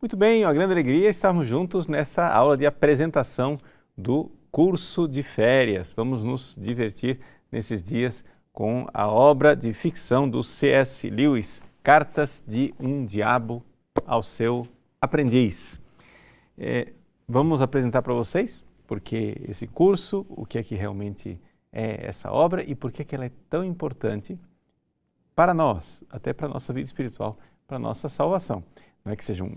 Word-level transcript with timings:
Muito 0.00 0.16
bem, 0.16 0.44
uma 0.44 0.54
grande 0.54 0.72
alegria 0.72 1.10
estarmos 1.10 1.48
juntos 1.48 1.88
nessa 1.88 2.24
aula 2.24 2.56
de 2.56 2.64
apresentação 2.64 3.58
do 3.96 4.30
curso 4.48 5.08
de 5.08 5.24
férias. 5.24 5.92
Vamos 5.92 6.22
nos 6.22 6.56
divertir 6.56 7.18
nesses 7.50 7.82
dias 7.82 8.24
com 8.52 8.86
a 8.94 9.08
obra 9.08 9.56
de 9.56 9.72
ficção 9.72 10.30
do 10.30 10.44
C.S. 10.44 11.10
Lewis, 11.10 11.60
Cartas 11.82 12.44
de 12.46 12.72
um 12.78 13.04
Diabo 13.04 13.60
ao 14.06 14.22
seu 14.22 14.68
aprendiz. 15.00 15.80
É, 16.56 16.92
vamos 17.26 17.60
apresentar 17.60 18.00
para 18.00 18.14
vocês 18.14 18.64
porque 18.86 19.36
esse 19.48 19.66
curso, 19.66 20.24
o 20.28 20.46
que 20.46 20.58
é 20.58 20.62
que 20.62 20.76
realmente 20.76 21.40
é 21.72 22.06
essa 22.06 22.30
obra 22.30 22.62
e 22.62 22.72
por 22.76 22.92
que, 22.92 23.02
é 23.02 23.04
que 23.04 23.16
ela 23.16 23.24
é 23.24 23.32
tão 23.50 23.64
importante 23.64 24.38
para 25.34 25.52
nós, 25.52 26.04
até 26.08 26.32
para 26.32 26.46
a 26.46 26.50
nossa 26.50 26.72
vida 26.72 26.86
espiritual, 26.86 27.36
para 27.66 27.78
a 27.78 27.80
nossa 27.80 28.08
salvação. 28.08 28.62
Não 29.04 29.12
é 29.12 29.16
que 29.16 29.24
seja 29.24 29.42
um, 29.42 29.54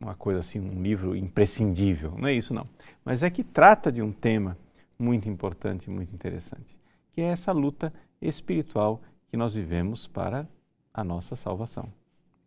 uma 0.00 0.14
coisa 0.14 0.40
assim, 0.40 0.60
um 0.60 0.82
livro 0.82 1.16
imprescindível, 1.16 2.14
não 2.18 2.28
é 2.28 2.34
isso 2.34 2.52
não. 2.52 2.68
Mas 3.04 3.22
é 3.22 3.30
que 3.30 3.42
trata 3.42 3.90
de 3.90 4.02
um 4.02 4.12
tema 4.12 4.56
muito 4.98 5.28
importante, 5.28 5.90
muito 5.90 6.14
interessante, 6.14 6.76
que 7.12 7.20
é 7.20 7.26
essa 7.26 7.52
luta 7.52 7.92
espiritual 8.20 9.00
que 9.28 9.36
nós 9.36 9.54
vivemos 9.54 10.06
para 10.06 10.48
a 10.92 11.02
nossa 11.02 11.34
salvação. 11.34 11.92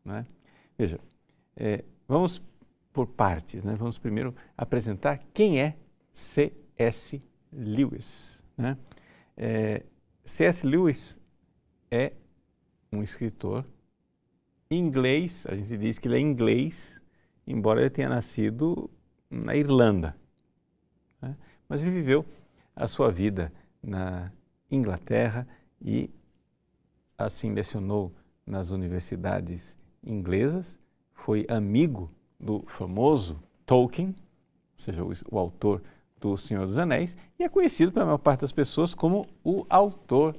Né? 0.03 0.25
Veja, 0.77 0.99
é, 1.55 1.83
vamos 2.07 2.41
por 2.94 3.07
partes, 3.07 3.63
né? 3.63 3.75
vamos 3.75 3.97
primeiro 3.97 4.33
apresentar 4.57 5.19
quem 5.33 5.61
é 5.61 5.75
C.S. 6.13 7.21
Lewis. 7.51 8.43
Né? 8.57 8.77
É, 9.35 9.83
C.S. 10.23 10.65
Lewis 10.65 11.17
é 11.91 12.13
um 12.91 13.03
escritor 13.03 13.65
inglês, 14.69 15.45
a 15.47 15.55
gente 15.55 15.77
diz 15.77 15.97
que 15.97 16.07
ele 16.07 16.17
é 16.17 16.19
inglês, 16.19 17.01
embora 17.47 17.81
ele 17.81 17.89
tenha 17.89 18.09
nascido 18.09 18.89
na 19.29 19.55
Irlanda. 19.55 20.15
Né? 21.21 21.35
Mas 21.67 21.81
ele 21.81 21.91
viveu 21.91 22.25
a 22.75 22.88
sua 22.88 23.11
vida 23.11 23.51
na 23.81 24.31
Inglaterra 24.69 25.47
e 25.81 26.09
assim 27.17 27.53
lecionou 27.53 28.13
nas 28.45 28.69
universidades 28.69 29.77
inglesas, 30.03 30.79
foi 31.13 31.45
amigo 31.49 32.11
do 32.39 32.63
famoso 32.67 33.41
Tolkien, 33.65 34.09
ou 34.09 34.15
seja, 34.77 35.03
o, 35.03 35.11
o 35.31 35.39
autor 35.39 35.81
do 36.19 36.38
Senhor 36.38 36.65
dos 36.65 36.77
Anéis, 36.77 37.15
e 37.38 37.43
é 37.43 37.50
conhecido 37.50 37.91
pela 37.91 38.05
maior 38.05 38.17
parte 38.17 38.41
das 38.41 38.51
pessoas 38.51 38.93
como 38.93 39.27
o 39.43 39.65
autor 39.69 40.35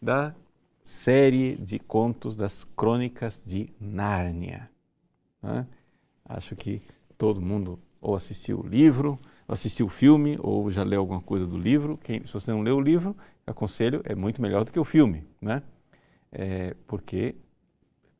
da 0.00 0.34
série 0.82 1.56
de 1.56 1.78
contos 1.78 2.36
das 2.36 2.64
Crônicas 2.64 3.40
de 3.44 3.70
Nárnia. 3.80 4.70
Né? 5.42 5.66
Acho 6.24 6.56
que 6.56 6.82
todo 7.16 7.40
mundo 7.40 7.78
ou 8.00 8.14
assistiu 8.14 8.60
o 8.60 8.66
livro, 8.66 9.18
assistiu 9.48 9.86
o 9.86 9.88
filme, 9.88 10.36
ou 10.40 10.70
já 10.70 10.82
leu 10.82 11.00
alguma 11.00 11.20
coisa 11.20 11.46
do 11.46 11.56
livro. 11.56 11.98
Quem, 11.98 12.24
se 12.26 12.32
você 12.32 12.50
não 12.50 12.60
leu 12.60 12.76
o 12.76 12.80
livro, 12.80 13.16
aconselho, 13.46 14.02
é 14.04 14.14
muito 14.14 14.42
melhor 14.42 14.64
do 14.64 14.72
que 14.72 14.78
o 14.78 14.84
filme, 14.84 15.24
né? 15.40 15.62
É, 16.30 16.74
porque, 16.86 17.34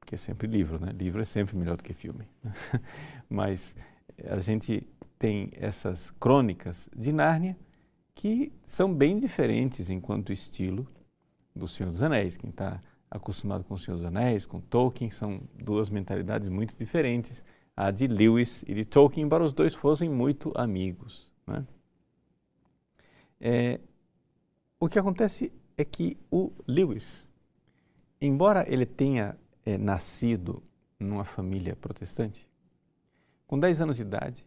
porque 0.00 0.14
é 0.14 0.18
sempre 0.18 0.46
livro, 0.46 0.78
né? 0.78 0.90
Livro 0.92 1.20
é 1.20 1.24
sempre 1.24 1.56
melhor 1.56 1.76
do 1.76 1.82
que 1.82 1.92
filme. 1.92 2.26
Mas 3.28 3.76
a 4.24 4.40
gente 4.40 4.86
tem 5.18 5.50
essas 5.54 6.10
crônicas 6.10 6.88
de 6.96 7.12
Nárnia 7.12 7.56
que 8.14 8.52
são 8.64 8.92
bem 8.92 9.18
diferentes 9.18 9.90
enquanto 9.90 10.32
estilo 10.32 10.86
do 11.54 11.68
Senhor 11.68 11.90
dos 11.90 12.02
Anéis. 12.02 12.36
Quem 12.36 12.50
está 12.50 12.80
acostumado 13.10 13.64
com 13.64 13.74
o 13.74 13.78
Senhor 13.78 13.96
dos 13.96 14.06
Anéis, 14.06 14.46
com 14.46 14.60
Tolkien, 14.60 15.10
são 15.10 15.40
duas 15.62 15.90
mentalidades 15.90 16.48
muito 16.48 16.76
diferentes 16.76 17.44
a 17.76 17.90
de 17.90 18.06
Lewis 18.06 18.64
e 18.66 18.74
de 18.74 18.84
Tolkien, 18.84 19.24
embora 19.24 19.44
os 19.44 19.52
dois 19.52 19.74
fossem 19.74 20.08
muito 20.08 20.52
amigos. 20.54 21.30
Né? 21.46 21.66
É, 23.40 23.80
o 24.78 24.88
que 24.88 24.98
acontece 24.98 25.52
é 25.76 25.84
que 25.84 26.16
o 26.30 26.52
Lewis, 26.66 27.28
embora 28.20 28.64
ele 28.72 28.86
tenha 28.86 29.36
é, 29.64 29.76
nascido 29.76 30.62
numa 30.98 31.24
família 31.24 31.74
protestante, 31.74 32.48
com 33.46 33.58
10 33.58 33.80
anos 33.80 33.96
de 33.96 34.02
idade, 34.02 34.46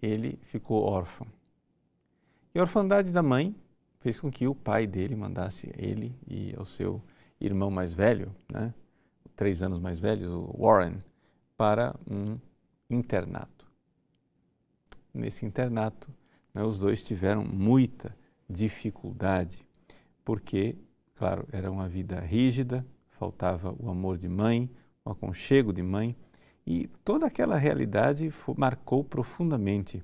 ele 0.00 0.38
ficou 0.42 0.82
órfão. 0.82 1.26
E 2.54 2.58
a 2.58 2.62
orfandade 2.62 3.10
da 3.10 3.22
mãe 3.22 3.54
fez 4.00 4.18
com 4.18 4.30
que 4.30 4.46
o 4.46 4.54
pai 4.54 4.86
dele 4.86 5.14
mandasse 5.14 5.70
ele 5.76 6.14
e 6.26 6.54
o 6.58 6.64
seu 6.64 7.02
irmão 7.40 7.70
mais 7.70 7.92
velho, 7.92 8.34
né, 8.50 8.72
três 9.36 9.62
anos 9.62 9.78
mais 9.78 9.98
velho, 9.98 10.50
o 10.50 10.62
Warren, 10.64 10.98
para 11.58 11.94
um 12.08 12.38
internato. 12.88 13.66
Nesse 15.12 15.44
internato, 15.44 16.08
né, 16.54 16.62
os 16.62 16.78
dois 16.78 17.04
tiveram 17.04 17.44
muita 17.44 18.16
dificuldade, 18.48 19.66
porque, 20.24 20.78
claro, 21.16 21.46
era 21.50 21.70
uma 21.70 21.88
vida 21.88 22.20
rígida, 22.20 22.86
faltava 23.10 23.74
o 23.76 23.90
amor 23.90 24.16
de 24.16 24.28
mãe, 24.28 24.70
o 25.04 25.10
aconchego 25.10 25.72
de 25.72 25.82
mãe, 25.82 26.16
e 26.64 26.86
toda 27.04 27.26
aquela 27.26 27.56
realidade 27.56 28.32
marcou 28.56 29.02
profundamente 29.02 30.02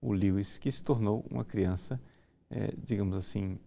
o 0.00 0.12
Lewis, 0.12 0.56
que 0.58 0.70
se 0.70 0.82
tornou 0.82 1.26
uma 1.30 1.44
criança, 1.44 2.00
é, 2.48 2.72
digamos 2.78 3.14
assim, 3.14 3.58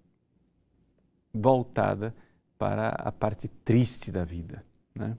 voltada 1.32 2.16
para 2.58 2.90
a 2.90 3.12
parte 3.12 3.48
triste 3.48 4.12
da 4.12 4.26
vida. 4.26 4.66
Né? 4.96 5.16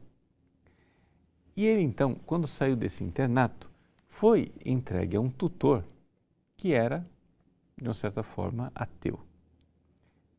E 1.58 1.66
ele 1.66 1.82
então, 1.82 2.14
quando 2.14 2.46
saiu 2.46 2.76
desse 2.76 3.02
internato, 3.02 3.68
foi 4.08 4.52
entregue 4.64 5.16
a 5.16 5.20
um 5.20 5.28
tutor 5.28 5.84
que 6.56 6.72
era, 6.72 7.04
de 7.76 7.88
uma 7.88 7.94
certa 7.94 8.22
forma, 8.22 8.70
ateu. 8.72 9.18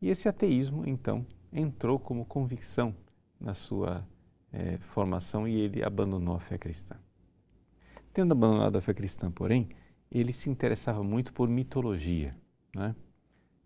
E 0.01 0.07
esse 0.07 0.29
ateísmo, 0.29 0.87
então, 0.87 1.25
entrou 1.51 1.99
como 1.99 2.23
convicção 2.23 2.95
na 3.37 3.53
sua 3.53 4.07
é, 4.49 4.77
formação 4.77 5.45
e 5.45 5.59
ele 5.59 5.83
abandonou 5.83 6.37
a 6.37 6.39
fé 6.39 6.57
cristã. 6.57 6.95
Tendo 8.13 8.31
abandonado 8.31 8.77
a 8.77 8.81
fé 8.81 8.93
cristã, 8.93 9.29
porém, 9.29 9.67
ele 10.09 10.31
se 10.31 10.49
interessava 10.49 11.03
muito 11.03 11.33
por 11.33 11.49
mitologia, 11.49 12.33
né? 12.73 12.95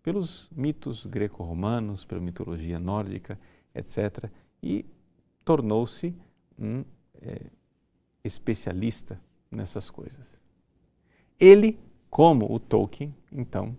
pelos 0.02 0.50
mitos 0.50 1.06
greco-romanos, 1.06 2.04
pela 2.04 2.20
mitologia 2.20 2.80
nórdica, 2.80 3.38
etc. 3.72 4.28
E 4.60 4.84
tornou-se 5.44 6.12
um 6.58 6.84
é, 7.24 7.40
especialista 8.22 9.20
nessas 9.50 9.90
coisas. 9.90 10.40
Ele, 11.38 11.78
como 12.10 12.52
o 12.52 12.58
Tolkien, 12.58 13.14
então, 13.32 13.76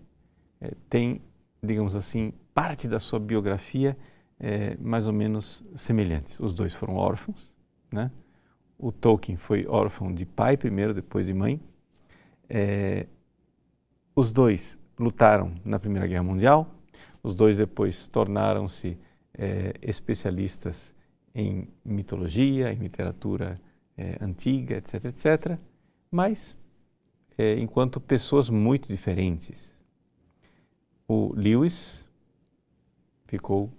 é, 0.60 0.72
tem, 0.88 1.20
digamos 1.62 1.94
assim, 1.94 2.32
parte 2.54 2.88
da 2.88 2.98
sua 2.98 3.18
biografia 3.18 3.96
é, 4.38 4.76
mais 4.76 5.06
ou 5.06 5.12
menos 5.12 5.64
semelhantes. 5.74 6.38
Os 6.40 6.54
dois 6.54 6.74
foram 6.74 6.96
órfãos, 6.96 7.54
né? 7.90 8.10
O 8.78 8.92
Tolkien 8.92 9.36
foi 9.36 9.66
órfão 9.66 10.12
de 10.12 10.26
pai 10.26 10.56
primeiro, 10.56 10.92
depois 10.92 11.26
de 11.26 11.32
mãe. 11.32 11.60
É, 12.48 13.06
os 14.14 14.32
dois 14.32 14.78
lutaram 14.98 15.54
na 15.64 15.78
Primeira 15.78 16.06
Guerra 16.06 16.22
Mundial. 16.22 16.68
Os 17.22 17.34
dois 17.34 17.56
depois 17.56 18.06
tornaram-se 18.08 18.98
é, 19.34 19.74
especialistas 19.80 20.94
em 21.36 21.68
mitologia, 21.84 22.72
em 22.72 22.76
literatura 22.76 23.60
é, 23.94 24.16
antiga, 24.22 24.78
etc, 24.78 25.04
etc, 25.04 25.58
mas 26.10 26.58
é, 27.36 27.58
enquanto 27.58 28.00
pessoas 28.00 28.48
muito 28.48 28.88
diferentes. 28.88 29.76
O 31.06 31.34
Lewis 31.36 32.08
ficou 33.26 33.70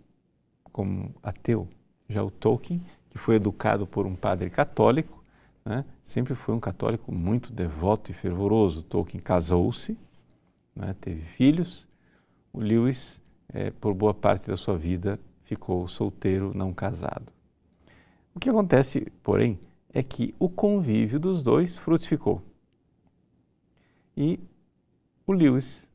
como 0.71 1.15
ateu, 1.23 1.67
já 2.07 2.23
o 2.23 2.29
Tolkien, 2.29 2.79
que 3.09 3.17
foi 3.17 3.37
educado 3.37 3.87
por 3.87 4.05
um 4.05 4.15
padre 4.15 4.51
católico, 4.51 5.23
né, 5.65 5.83
sempre 6.03 6.35
foi 6.35 6.53
um 6.53 6.59
católico 6.59 7.11
muito 7.11 7.51
devoto 7.51 8.11
e 8.11 8.13
fervoroso. 8.13 8.83
Tolkien 8.83 9.19
casou-se, 9.19 9.97
né, 10.75 10.95
teve 11.01 11.21
filhos. 11.21 11.87
O 12.53 12.59
Lewis, 12.59 13.19
é, 13.49 13.71
por 13.71 13.95
boa 13.95 14.13
parte 14.13 14.47
da 14.47 14.55
sua 14.55 14.77
vida, 14.77 15.19
ficou 15.43 15.87
solteiro, 15.87 16.53
não 16.53 16.71
casado. 16.71 17.36
O 18.37 18.39
que 18.39 18.51
acontece, 18.51 19.11
porém, 19.23 19.57
é 19.91 20.03
que 20.03 20.35
o 20.37 20.47
convívio 20.47 21.19
dos 21.19 21.41
dois 21.41 21.75
frutificou. 21.75 22.39
E 24.15 24.39
o 25.25 25.33
Lewis, 25.33 25.89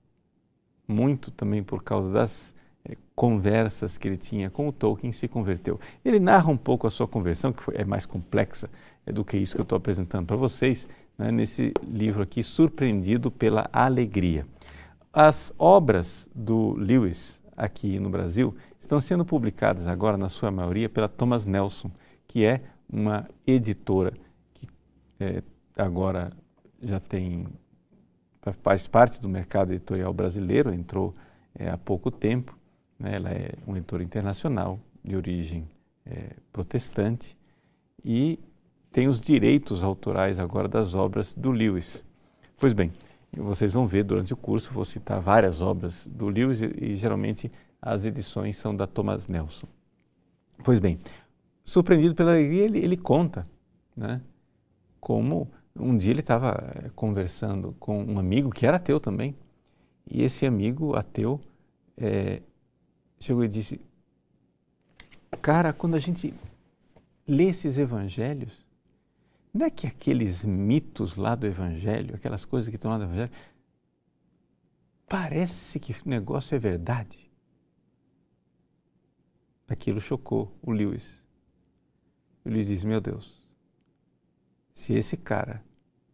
muito 0.88 1.30
também 1.30 1.62
por 1.62 1.84
causa 1.84 2.10
das 2.10 2.52
é, 2.84 2.96
conversas 3.14 3.96
que 3.96 4.08
ele 4.08 4.16
tinha 4.16 4.50
com 4.50 4.66
o 4.66 4.72
Tolkien, 4.72 5.12
se 5.12 5.28
converteu. 5.28 5.78
Ele 6.04 6.18
narra 6.18 6.50
um 6.50 6.56
pouco 6.56 6.84
a 6.84 6.90
sua 6.90 7.06
conversão, 7.06 7.52
que 7.52 7.62
foi, 7.62 7.76
é 7.76 7.84
mais 7.84 8.04
complexa 8.04 8.68
é, 9.06 9.12
do 9.12 9.24
que 9.24 9.36
isso 9.36 9.54
que 9.54 9.60
eu 9.60 9.62
estou 9.62 9.76
apresentando 9.76 10.26
para 10.26 10.34
vocês, 10.34 10.88
né, 11.16 11.30
nesse 11.30 11.72
livro 11.86 12.24
aqui, 12.24 12.42
Surpreendido 12.42 13.30
pela 13.30 13.70
Alegria. 13.72 14.48
As 15.12 15.54
obras 15.56 16.28
do 16.34 16.72
Lewis 16.72 17.40
aqui 17.56 18.00
no 18.00 18.10
Brasil 18.10 18.52
estão 18.80 19.00
sendo 19.00 19.24
publicadas 19.24 19.86
agora, 19.86 20.16
na 20.16 20.28
sua 20.28 20.50
maioria, 20.50 20.88
pela 20.88 21.08
Thomas 21.08 21.46
Nelson, 21.46 21.88
que 22.32 22.46
é 22.46 22.62
uma 22.90 23.28
editora 23.46 24.14
que 24.54 24.66
é, 25.20 25.42
agora 25.76 26.32
já 26.82 26.98
tem 26.98 27.46
faz 28.62 28.88
parte 28.88 29.20
do 29.20 29.28
mercado 29.28 29.70
editorial 29.70 30.14
brasileiro, 30.14 30.72
entrou 30.72 31.14
é, 31.54 31.68
há 31.68 31.76
pouco 31.76 32.10
tempo. 32.10 32.56
Né? 32.98 33.16
Ela 33.16 33.30
é 33.32 33.52
uma 33.66 33.76
editora 33.76 34.02
internacional 34.02 34.80
de 35.04 35.14
origem 35.14 35.68
é, 36.06 36.30
protestante 36.50 37.36
e 38.02 38.38
tem 38.90 39.08
os 39.08 39.20
direitos 39.20 39.84
autorais 39.84 40.38
agora 40.38 40.68
das 40.68 40.94
obras 40.94 41.34
do 41.34 41.50
Lewis. 41.50 42.02
Pois 42.58 42.72
bem, 42.72 42.90
vocês 43.36 43.74
vão 43.74 43.86
ver 43.86 44.04
durante 44.04 44.32
o 44.32 44.38
curso, 44.38 44.72
vou 44.72 44.86
citar 44.86 45.20
várias 45.20 45.60
obras 45.60 46.06
do 46.06 46.28
Lewis 46.28 46.62
e, 46.62 46.72
e 46.80 46.96
geralmente 46.96 47.52
as 47.80 48.06
edições 48.06 48.56
são 48.56 48.74
da 48.74 48.86
Thomas 48.86 49.28
Nelson. 49.28 49.66
Pois 50.64 50.78
bem, 50.80 50.98
surpreendido 51.64 52.14
pela 52.14 52.32
alegria, 52.32 52.64
ele, 52.64 52.78
ele 52.78 52.96
conta 52.96 53.48
né, 53.96 54.20
como 55.00 55.50
um 55.74 55.96
dia 55.96 56.10
ele 56.10 56.20
estava 56.20 56.52
eh, 56.76 56.90
conversando 56.94 57.74
com 57.78 58.04
um 58.04 58.18
amigo 58.18 58.50
que 58.50 58.66
era 58.66 58.76
ateu 58.76 59.00
também, 59.00 59.34
e 60.10 60.22
esse 60.22 60.44
amigo 60.44 60.94
ateu 60.94 61.40
é, 61.96 62.42
chegou 63.18 63.44
e 63.44 63.48
disse: 63.48 63.80
Cara, 65.40 65.72
quando 65.72 65.94
a 65.94 65.98
gente 65.98 66.34
lê 67.26 67.44
esses 67.44 67.78
evangelhos, 67.78 68.66
não 69.52 69.66
é 69.66 69.70
que 69.70 69.86
aqueles 69.86 70.44
mitos 70.44 71.16
lá 71.16 71.34
do 71.34 71.46
evangelho, 71.46 72.14
aquelas 72.14 72.44
coisas 72.44 72.68
que 72.68 72.76
estão 72.76 72.90
lá 72.90 72.98
no 72.98 73.04
evangelho, 73.04 73.30
parece 75.08 75.78
que 75.78 75.92
o 75.92 76.08
negócio 76.08 76.54
é 76.54 76.58
verdade. 76.58 77.30
Aquilo 79.68 80.00
chocou 80.00 80.54
o 80.62 80.70
Lewis. 80.70 81.21
Lewis 82.44 82.66
disse: 82.66 82.86
Meu 82.86 83.00
Deus, 83.00 83.42
se 84.74 84.94
esse 84.94 85.16
cara, 85.16 85.62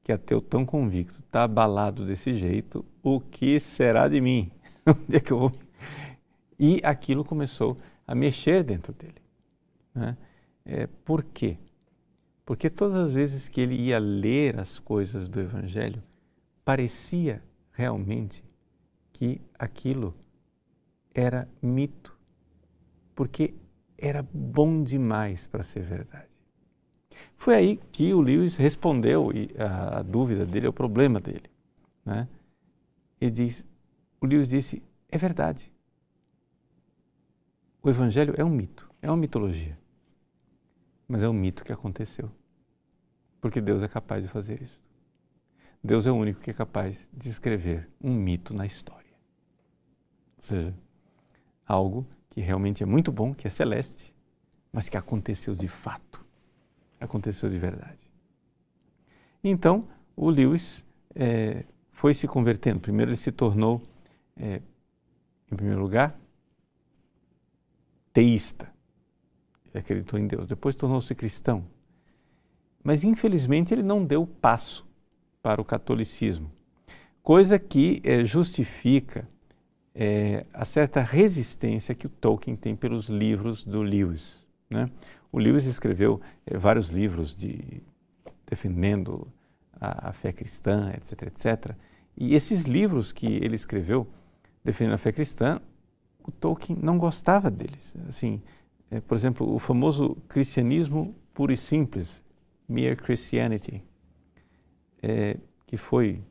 que 0.02 0.12
é 0.12 0.14
ateu 0.14 0.40
tão 0.40 0.64
convicto, 0.64 1.20
está 1.20 1.44
abalado 1.44 2.06
desse 2.06 2.34
jeito, 2.34 2.84
o 3.02 3.20
que 3.20 3.58
será 3.58 4.08
de 4.08 4.20
mim? 4.20 4.50
Onde 4.86 5.16
é 5.16 5.20
que 5.20 5.32
eu 5.32 5.38
vou? 5.38 5.52
E 6.60 6.80
aquilo 6.82 7.24
começou 7.24 7.78
a 8.04 8.16
mexer 8.16 8.64
dentro 8.64 8.92
dele. 8.92 9.22
Né? 9.94 10.16
É, 10.64 10.88
por 10.88 11.22
quê? 11.22 11.56
Porque 12.44 12.68
todas 12.68 12.96
as 12.96 13.12
vezes 13.14 13.48
que 13.48 13.60
ele 13.60 13.76
ia 13.76 14.00
ler 14.00 14.58
as 14.58 14.78
coisas 14.80 15.28
do 15.28 15.38
Evangelho, 15.38 16.02
parecia 16.64 17.40
realmente 17.70 18.42
que 19.12 19.40
aquilo 19.56 20.16
era 21.14 21.48
mito, 21.62 22.16
porque 23.14 23.54
era 23.98 24.22
bom 24.32 24.82
demais 24.82 25.46
para 25.48 25.64
ser 25.64 25.82
verdade. 25.82 26.28
Foi 27.36 27.54
aí 27.54 27.76
que 27.90 28.14
o 28.14 28.20
Lewis 28.20 28.56
respondeu 28.56 29.30
a, 29.58 29.98
a 29.98 30.02
dúvida 30.02 30.46
dele, 30.46 30.68
o 30.68 30.72
problema 30.72 31.20
dele. 31.20 31.50
Né? 32.04 32.28
Ele 33.20 33.30
diz, 33.30 33.66
o 34.20 34.26
Lewis 34.26 34.48
disse, 34.48 34.82
é 35.08 35.18
verdade. 35.18 35.72
O 37.82 37.90
Evangelho 37.90 38.34
é 38.36 38.44
um 38.44 38.50
mito, 38.50 38.88
é 39.02 39.10
uma 39.10 39.16
mitologia. 39.16 39.76
Mas 41.08 41.22
é 41.22 41.28
um 41.28 41.32
mito 41.32 41.64
que 41.64 41.72
aconteceu. 41.72 42.30
Porque 43.40 43.60
Deus 43.60 43.82
é 43.82 43.88
capaz 43.88 44.22
de 44.22 44.28
fazer 44.28 44.62
isso. 44.62 44.82
Deus 45.82 46.06
é 46.06 46.10
o 46.10 46.16
único 46.16 46.40
que 46.40 46.50
é 46.50 46.54
capaz 46.54 47.10
de 47.12 47.28
escrever 47.28 47.88
um 48.00 48.12
mito 48.12 48.52
na 48.52 48.66
história. 48.66 49.16
Ou 50.36 50.42
seja, 50.42 50.74
algo 51.66 52.06
que 52.38 52.44
realmente 52.44 52.84
é 52.84 52.86
muito 52.86 53.10
bom, 53.10 53.34
que 53.34 53.48
é 53.48 53.50
celeste, 53.50 54.14
mas 54.72 54.88
que 54.88 54.96
aconteceu 54.96 55.56
de 55.56 55.66
fato 55.66 56.24
aconteceu 57.00 57.50
de 57.50 57.58
verdade. 57.58 58.00
Então, 59.42 59.88
o 60.16 60.30
Lewis 60.30 60.84
é, 61.14 61.64
foi 61.90 62.14
se 62.14 62.28
convertendo. 62.28 62.78
Primeiro, 62.78 63.10
ele 63.10 63.16
se 63.16 63.32
tornou, 63.32 63.82
é, 64.36 64.60
em 65.50 65.56
primeiro 65.56 65.80
lugar, 65.80 66.16
teísta. 68.12 68.72
Ele 69.66 69.78
acreditou 69.78 70.18
em 70.18 70.26
Deus. 70.26 70.46
Depois, 70.46 70.76
tornou-se 70.76 71.12
cristão. 71.14 71.64
Mas, 72.84 73.02
infelizmente, 73.02 73.74
ele 73.74 73.82
não 73.82 74.04
deu 74.04 74.26
passo 74.26 74.86
para 75.42 75.60
o 75.60 75.64
catolicismo, 75.64 76.50
coisa 77.22 77.58
que 77.58 78.00
é, 78.04 78.24
justifica 78.24 79.28
é, 80.00 80.46
a 80.54 80.64
certa 80.64 81.02
resistência 81.02 81.92
que 81.92 82.06
o 82.06 82.08
Tolkien 82.08 82.54
tem 82.54 82.76
pelos 82.76 83.08
livros 83.08 83.64
do 83.64 83.82
Lewis. 83.82 84.46
Né? 84.70 84.86
O 85.32 85.40
Lewis 85.40 85.64
escreveu 85.64 86.20
eh, 86.46 86.56
vários 86.56 86.88
livros 86.88 87.34
de 87.34 87.82
defendendo 88.46 89.26
a, 89.80 90.10
a, 90.10 90.12
fé 90.12 90.32
cristã, 90.32 90.92
etc, 90.94 91.22
etc. 91.22 91.74
E 92.16 92.36
esses 92.36 92.62
livros 92.62 93.10
que 93.10 93.26
ele 93.26 93.56
escreveu 93.56 94.06
defendendo 94.64 94.94
a 94.94 94.98
fé 94.98 95.10
cristã, 95.10 95.60
o 96.24 96.30
Tolkien 96.30 96.78
não 96.80 96.96
gostava 96.96 97.50
deles. 97.50 97.96
Assim, 98.08 98.40
é, 98.92 99.00
por 99.00 99.16
exemplo, 99.16 99.52
o 99.52 99.58
famoso 99.58 100.16
cristianismo 100.28 101.12
puro 101.34 101.52
e 101.52 101.56
simples, 101.56 102.22
Mere 102.68 102.94
Christianity, 102.94 103.82
é, 105.02 105.36
que 105.66 105.76
foi 105.76 106.22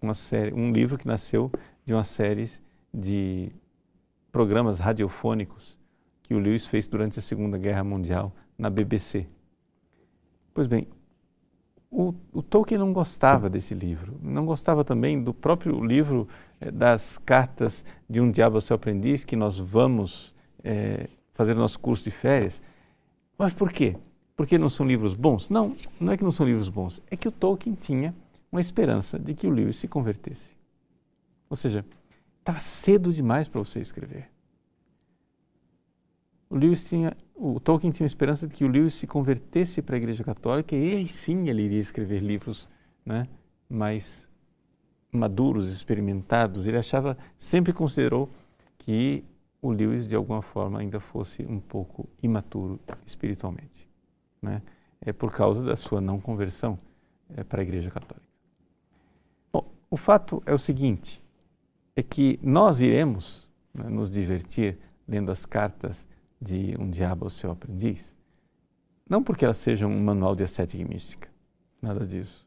uma 0.00 0.14
série, 0.14 0.54
um 0.54 0.72
livro 0.72 0.96
que 0.96 1.06
nasceu 1.06 1.52
de 1.84 1.92
uma 1.92 2.04
série 2.04 2.48
de 2.92 3.52
programas 4.30 4.78
radiofônicos 4.78 5.78
que 6.22 6.34
o 6.34 6.38
Lewis 6.38 6.66
fez 6.66 6.86
durante 6.86 7.18
a 7.18 7.22
Segunda 7.22 7.58
Guerra 7.58 7.82
Mundial 7.82 8.32
na 8.56 8.70
BBC. 8.70 9.26
Pois 10.54 10.66
bem, 10.66 10.86
o, 11.90 12.14
o, 12.32 12.42
Tolkien 12.42 12.78
não 12.78 12.92
gostava 12.92 13.50
desse 13.50 13.74
livro, 13.74 14.16
não 14.22 14.46
gostava 14.46 14.84
também 14.84 15.20
do 15.20 15.34
próprio 15.34 15.84
livro 15.84 16.28
eh, 16.60 16.70
das 16.70 17.18
cartas 17.18 17.84
de 18.08 18.20
um 18.20 18.30
diabo 18.30 18.56
ao 18.56 18.60
seu 18.60 18.76
aprendiz, 18.76 19.24
que 19.24 19.34
nós 19.34 19.58
vamos 19.58 20.32
eh, 20.62 21.08
fazer 21.32 21.54
nosso 21.54 21.80
curso 21.80 22.04
de 22.04 22.12
férias. 22.12 22.62
Mas 23.36 23.52
por 23.52 23.72
quê? 23.72 23.96
Porque 24.36 24.56
não 24.56 24.68
são 24.68 24.86
livros 24.86 25.14
bons? 25.14 25.50
Não, 25.50 25.74
não 25.98 26.12
é 26.12 26.16
que 26.16 26.22
não 26.22 26.30
são 26.30 26.46
livros 26.46 26.68
bons, 26.68 27.02
é 27.10 27.16
que 27.16 27.26
o 27.26 27.32
Tolkien 27.32 27.74
tinha 27.74 28.14
uma 28.52 28.60
esperança 28.60 29.18
de 29.18 29.34
que 29.34 29.46
o 29.46 29.50
Lewis 29.50 29.76
se 29.76 29.88
convertesse. 29.88 30.56
Ou 31.48 31.56
seja, 31.56 31.84
estava 32.40 32.60
cedo 32.60 33.12
demais 33.12 33.48
para 33.48 33.60
você 33.60 33.80
escrever 33.80 34.30
o 36.50 36.56
Lewis 36.56 36.86
tinha, 36.86 37.16
o 37.36 37.60
Tolkien 37.60 37.92
tinha 37.92 38.04
esperança 38.04 38.46
de 38.46 38.54
que 38.54 38.64
o 38.64 38.68
Lewis 38.68 38.94
se 38.94 39.06
convertesse 39.06 39.80
para 39.80 39.94
a 39.94 39.98
Igreja 39.98 40.24
Católica 40.24 40.74
e 40.74 40.96
aí 40.96 41.06
sim 41.06 41.48
ele 41.48 41.62
iria 41.62 41.78
escrever 41.78 42.20
livros, 42.20 42.68
né, 43.06 43.28
mais 43.68 44.28
maduros, 45.12 45.70
experimentados. 45.70 46.66
Ele 46.66 46.76
achava, 46.76 47.16
sempre 47.38 47.72
considerou 47.72 48.28
que 48.78 49.24
o 49.62 49.70
Lewis 49.70 50.08
de 50.08 50.16
alguma 50.16 50.42
forma 50.42 50.80
ainda 50.80 50.98
fosse 50.98 51.44
um 51.44 51.60
pouco 51.60 52.08
imaturo 52.20 52.80
espiritualmente, 53.06 53.88
né? 54.42 54.60
É 55.02 55.12
por 55.12 55.30
causa 55.32 55.62
da 55.62 55.76
sua 55.76 56.00
não 56.00 56.20
conversão 56.20 56.78
é, 57.34 57.42
para 57.42 57.60
a 57.60 57.62
Igreja 57.62 57.90
Católica. 57.90 58.28
Bom, 59.50 59.70
o 59.90 59.96
fato 59.96 60.42
é 60.44 60.52
o 60.52 60.58
seguinte: 60.58 61.22
é 61.94 62.02
que 62.02 62.38
nós 62.42 62.80
iremos 62.80 63.48
né, 63.74 63.88
nos 63.88 64.10
divertir 64.10 64.78
lendo 65.06 65.30
as 65.30 65.44
cartas 65.44 66.08
de 66.40 66.74
Um 66.78 66.88
Diabo 66.88 67.26
ao 67.26 67.30
Seu 67.30 67.50
Aprendiz, 67.50 68.14
não 69.08 69.22
porque 69.22 69.44
elas 69.44 69.56
sejam 69.56 69.90
um 69.90 70.00
manual 70.02 70.36
de 70.36 70.44
ascética 70.44 70.82
e 70.82 70.86
mística, 70.86 71.28
nada 71.82 72.06
disso. 72.06 72.46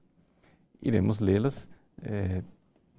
Iremos 0.81 1.19
lê-las 1.19 1.69
é, 2.01 2.41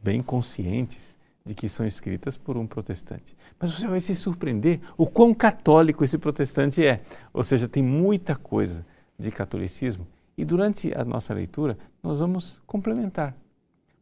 bem 0.02 0.22
conscientes 0.22 1.16
de 1.44 1.54
que 1.54 1.68
são 1.68 1.86
escritas 1.86 2.36
por 2.36 2.56
um 2.56 2.66
protestante. 2.66 3.36
Mas 3.58 3.70
você 3.70 3.86
vai 3.86 4.00
se 4.00 4.14
surpreender 4.14 4.80
o 4.96 5.06
quão 5.06 5.34
católico 5.34 6.04
esse 6.04 6.16
protestante 6.16 6.84
é. 6.84 7.02
Ou 7.32 7.42
seja, 7.42 7.68
tem 7.68 7.82
muita 7.82 8.34
coisa 8.34 8.84
de 9.18 9.30
catolicismo 9.30 10.06
e 10.36 10.44
durante 10.44 10.92
a 10.96 11.04
nossa 11.04 11.34
leitura 11.34 11.78
nós 12.02 12.18
vamos 12.18 12.60
complementar. 12.66 13.36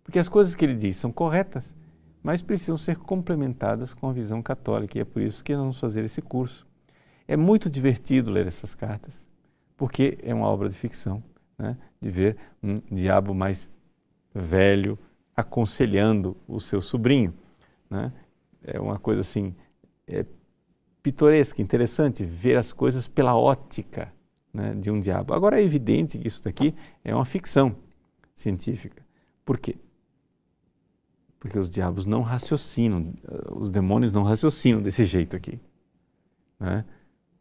Porque 0.04 0.18
as 0.18 0.28
coisas 0.28 0.54
que 0.54 0.64
ele 0.64 0.74
diz 0.74 0.96
são 0.96 1.12
corretas, 1.12 1.74
mas 2.22 2.42
precisam 2.42 2.76
ser 2.76 2.96
complementadas 2.96 3.92
com 3.92 4.08
a 4.08 4.12
visão 4.12 4.42
católica 4.42 4.96
e 4.96 5.00
é 5.00 5.04
por 5.04 5.20
isso 5.20 5.42
que 5.42 5.52
nós 5.52 5.62
vamos 5.62 5.80
fazer 5.80 6.04
esse 6.04 6.22
curso. 6.22 6.66
É 7.26 7.36
muito 7.36 7.68
divertido 7.68 8.30
ler 8.30 8.46
essas 8.46 8.74
cartas, 8.74 9.26
porque 9.76 10.18
é 10.22 10.32
uma 10.32 10.46
obra 10.46 10.68
de 10.68 10.76
ficção, 10.76 11.22
né? 11.58 11.76
de 12.00 12.10
ver 12.10 12.36
um 12.62 12.80
diabo 12.90 13.34
mais 13.34 13.68
velho 14.34 14.98
aconselhando 15.36 16.36
o 16.46 16.60
seu 16.60 16.80
sobrinho. 16.80 17.34
Né? 17.90 18.12
É 18.62 18.78
uma 18.78 18.98
coisa 18.98 19.22
assim 19.22 19.54
é, 20.06 20.24
pitoresca, 21.02 21.60
interessante 21.60 22.24
ver 22.24 22.56
as 22.56 22.72
coisas 22.72 23.08
pela 23.08 23.36
ótica 23.36 24.12
né, 24.52 24.74
de 24.74 24.90
um 24.90 25.00
diabo. 25.00 25.34
Agora 25.34 25.60
é 25.60 25.64
evidente 25.64 26.18
que 26.18 26.28
isso 26.28 26.42
daqui 26.42 26.74
é 27.04 27.14
uma 27.14 27.24
ficção 27.24 27.74
científica. 28.34 29.02
Por 29.44 29.58
quê? 29.58 29.76
Porque 31.42 31.58
os 31.58 31.68
diabos 31.68 32.06
não 32.06 32.22
raciocinam, 32.22 33.12
os 33.50 33.68
demônios 33.68 34.12
não 34.12 34.22
raciocinam 34.22 34.80
desse 34.80 35.04
jeito 35.04 35.34
aqui. 35.34 35.58
Né? 36.60 36.84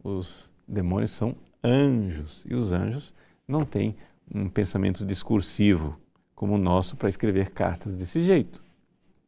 Os 0.03 0.51
demônios 0.67 1.11
são 1.11 1.35
anjos 1.63 2.43
e 2.49 2.55
os 2.55 2.71
anjos 2.71 3.13
não 3.47 3.63
têm 3.63 3.95
um 4.33 4.49
pensamento 4.49 5.05
discursivo 5.05 5.99
como 6.33 6.55
o 6.55 6.57
nosso 6.57 6.97
para 6.97 7.09
escrever 7.09 7.51
cartas 7.51 7.95
desse 7.95 8.25
jeito. 8.25 8.63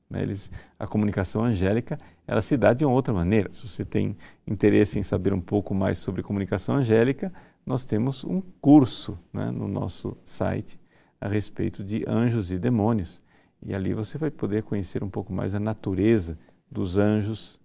Né? 0.09 0.23
Eles, 0.23 0.49
a 0.79 0.87
comunicação 0.87 1.43
angélica 1.43 1.99
ela 2.25 2.41
se 2.41 2.57
dá 2.57 2.73
de 2.73 2.83
uma 2.83 2.95
outra 2.95 3.13
maneira. 3.13 3.53
Se 3.53 3.67
você 3.67 3.85
tem 3.85 4.17
interesse 4.47 4.97
em 4.97 5.03
saber 5.03 5.33
um 5.33 5.41
pouco 5.41 5.75
mais 5.75 5.99
sobre 5.99 6.23
comunicação 6.23 6.77
angélica, 6.77 7.31
nós 7.63 7.85
temos 7.85 8.23
um 8.23 8.41
curso 8.59 9.19
né, 9.31 9.51
no 9.51 9.67
nosso 9.67 10.17
site 10.25 10.79
a 11.21 11.27
respeito 11.27 11.83
de 11.83 12.03
anjos 12.07 12.51
e 12.51 12.57
demônios. 12.57 13.21
E 13.65 13.73
ali 13.73 13.93
você 13.93 14.17
vai 14.17 14.29
poder 14.29 14.63
conhecer 14.63 15.03
um 15.03 15.09
pouco 15.09 15.31
mais 15.31 15.55
a 15.55 15.59
natureza 15.59 16.37
dos 16.69 16.97
anjos 16.97 17.59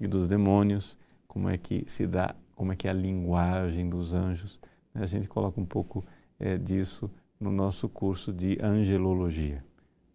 e 0.00 0.06
dos 0.06 0.26
demônios, 0.26 0.98
como 1.28 1.48
é 1.48 1.58
que 1.58 1.84
se 1.86 2.06
dá, 2.06 2.34
como 2.54 2.72
é 2.72 2.76
que 2.76 2.88
é 2.88 2.90
a 2.90 2.94
linguagem 2.94 3.88
dos 3.88 4.14
anjos. 4.14 4.58
A 4.94 5.06
gente 5.06 5.28
coloca 5.28 5.60
um 5.60 5.66
pouco 5.66 6.04
é, 6.40 6.56
disso 6.56 7.10
no 7.38 7.50
nosso 7.50 7.88
curso 7.88 8.32
de 8.32 8.58
angelologia. 8.62 9.62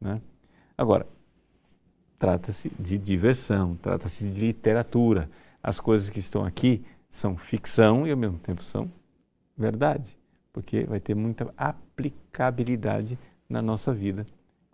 Né? 0.01 0.19
Agora, 0.75 1.05
trata-se 2.17 2.71
de 2.79 2.97
diversão, 2.97 3.75
trata-se 3.75 4.27
de 4.31 4.39
literatura. 4.39 5.29
As 5.61 5.79
coisas 5.79 6.09
que 6.09 6.19
estão 6.19 6.43
aqui 6.43 6.83
são 7.09 7.37
ficção 7.37 8.07
e 8.07 8.11
ao 8.11 8.17
mesmo 8.17 8.39
tempo 8.39 8.63
são 8.63 8.91
verdade, 9.55 10.17
porque 10.51 10.85
vai 10.85 10.99
ter 10.99 11.13
muita 11.13 11.53
aplicabilidade 11.55 13.19
na 13.47 13.61
nossa 13.61 13.93
vida 13.93 14.25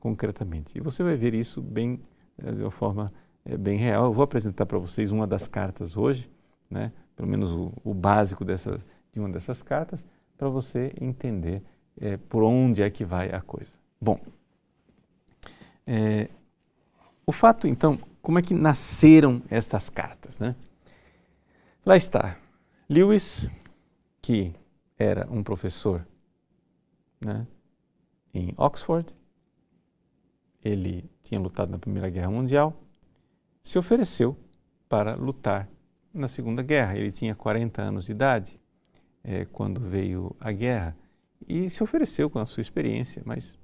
concretamente. 0.05 0.77
E 0.77 0.81
você 0.81 1.01
vai 1.01 1.15
ver 1.15 1.33
isso 1.33 1.59
bem 1.59 1.99
eh, 2.37 2.51
de 2.51 2.61
uma 2.61 2.69
forma 2.69 3.11
é, 3.43 3.57
bem 3.57 3.75
real. 3.75 4.05
Eu 4.05 4.13
vou 4.13 4.23
apresentar 4.23 4.63
para 4.67 4.77
vocês 4.77 5.11
uma 5.11 5.25
das 5.25 5.47
cartas 5.47 5.97
hoje, 5.97 6.29
né? 6.69 6.91
pelo 7.15 7.27
menos 7.27 7.51
o, 7.51 7.73
o 7.83 7.91
básico 7.91 8.45
dessas, 8.45 8.85
de 9.11 9.19
uma 9.19 9.27
dessas 9.29 9.63
cartas, 9.63 10.05
para 10.37 10.47
você 10.47 10.93
entender 11.01 11.63
é, 11.99 12.17
por 12.17 12.43
onde 12.43 12.83
é 12.83 12.89
que 12.91 13.03
vai 13.03 13.31
a 13.31 13.41
coisa. 13.41 13.71
Bom, 13.99 14.19
é, 15.87 16.29
o 17.25 17.31
fato 17.31 17.67
então, 17.67 17.97
como 18.21 18.37
é 18.37 18.43
que 18.43 18.53
nasceram 18.53 19.41
estas 19.49 19.89
cartas? 19.89 20.37
Né? 20.37 20.55
Lá 21.83 21.97
está, 21.97 22.37
Lewis, 22.87 23.49
que 24.21 24.53
era 24.99 25.27
um 25.31 25.41
professor 25.41 26.05
né, 27.19 27.47
em 28.31 28.53
Oxford, 28.55 29.11
ele 30.65 31.07
tinha 31.21 31.39
lutado 31.39 31.69
na 31.69 31.77
Primeira 31.77 32.09
Guerra 32.09 32.31
Mundial, 32.31 32.81
se 33.63 33.77
ofereceu 33.77 34.35
para 34.89 35.15
lutar 35.15 35.69
na 36.11 36.27
Segunda 36.27 36.63
Guerra. 36.63 36.97
Ele 36.97 37.11
tinha 37.11 37.35
40 37.35 37.81
anos 37.81 38.05
de 38.05 38.11
idade 38.11 38.59
é, 39.23 39.45
quando 39.45 39.79
veio 39.79 40.35
a 40.39 40.51
guerra 40.51 40.97
e 41.47 41.69
se 41.69 41.83
ofereceu 41.83 42.29
com 42.29 42.39
a 42.39 42.45
sua 42.45 42.61
experiência, 42.61 43.21
mas 43.25 43.59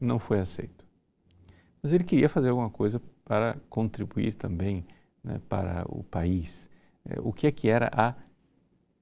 não 0.00 0.18
foi 0.18 0.40
aceito. 0.40 0.86
Mas 1.82 1.92
ele 1.92 2.04
queria 2.04 2.28
fazer 2.28 2.48
alguma 2.48 2.70
coisa 2.70 3.00
para 3.24 3.56
contribuir 3.68 4.34
também 4.34 4.86
né, 5.22 5.40
para 5.48 5.84
o 5.88 6.02
país. 6.02 6.68
É, 7.04 7.20
o 7.20 7.32
que 7.32 7.46
é 7.46 7.52
que 7.52 7.68
era 7.68 7.90
a 7.92 8.14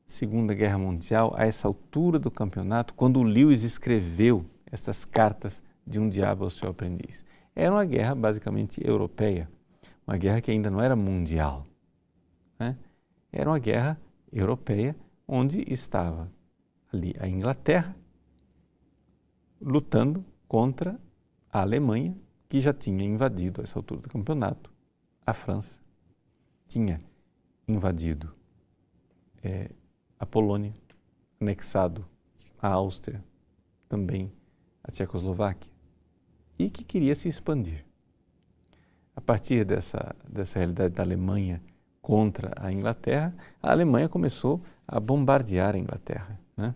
Segunda 0.04 0.54
Guerra 0.54 0.78
Mundial, 0.78 1.34
a 1.36 1.46
essa 1.46 1.68
altura 1.68 2.18
do 2.18 2.30
campeonato, 2.30 2.94
quando 2.94 3.22
Lewis 3.22 3.62
escreveu 3.62 4.44
essas 4.66 5.04
cartas 5.04 5.62
de 5.86 5.98
um 5.98 6.08
diabo 6.08 6.44
ao 6.44 6.50
seu 6.50 6.70
aprendiz? 6.70 7.24
Era 7.58 7.72
uma 7.72 7.84
guerra 7.84 8.14
basicamente 8.14 8.80
europeia, 8.86 9.50
uma 10.06 10.16
guerra 10.16 10.40
que 10.40 10.48
ainda 10.48 10.70
não 10.70 10.80
era 10.80 10.94
mundial. 10.94 11.66
Né? 12.56 12.78
Era 13.32 13.50
uma 13.50 13.58
guerra 13.58 14.00
europeia 14.32 14.94
onde 15.26 15.64
estava 15.66 16.30
ali 16.92 17.16
a 17.18 17.26
Inglaterra 17.26 17.96
lutando 19.60 20.24
contra 20.46 21.00
a 21.52 21.62
Alemanha, 21.62 22.16
que 22.48 22.60
já 22.60 22.72
tinha 22.72 23.04
invadido 23.04 23.60
a 23.60 23.64
essa 23.64 23.76
altura 23.76 24.02
do 24.02 24.08
campeonato, 24.08 24.72
a 25.26 25.34
França 25.34 25.80
tinha 26.68 26.96
invadido 27.66 28.32
é, 29.42 29.68
a 30.16 30.24
Polônia, 30.24 30.70
anexado 31.40 32.06
a 32.62 32.68
Áustria, 32.68 33.20
também 33.88 34.30
a 34.84 34.92
Tchecoslováquia, 34.92 35.68
e 36.58 36.68
que 36.68 36.84
queria 36.84 37.14
se 37.14 37.28
expandir. 37.28 37.84
A 39.14 39.20
partir 39.20 39.64
dessa, 39.64 40.14
dessa 40.28 40.58
realidade 40.58 40.94
da 40.94 41.02
Alemanha 41.02 41.62
contra 42.00 42.52
a 42.56 42.72
Inglaterra, 42.72 43.34
a 43.62 43.70
Alemanha 43.70 44.08
começou 44.08 44.62
a 44.86 44.98
bombardear 44.98 45.74
a 45.74 45.78
Inglaterra 45.78 46.40
né? 46.56 46.74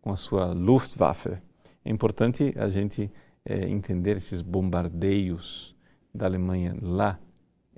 com 0.00 0.10
a 0.12 0.16
sua 0.16 0.52
Luftwaffe. 0.52 1.36
É 1.84 1.90
importante 1.90 2.54
a 2.56 2.68
gente 2.68 3.10
é, 3.44 3.68
entender 3.68 4.16
esses 4.16 4.42
bombardeios 4.42 5.74
da 6.14 6.26
Alemanha 6.26 6.76
lá 6.80 7.18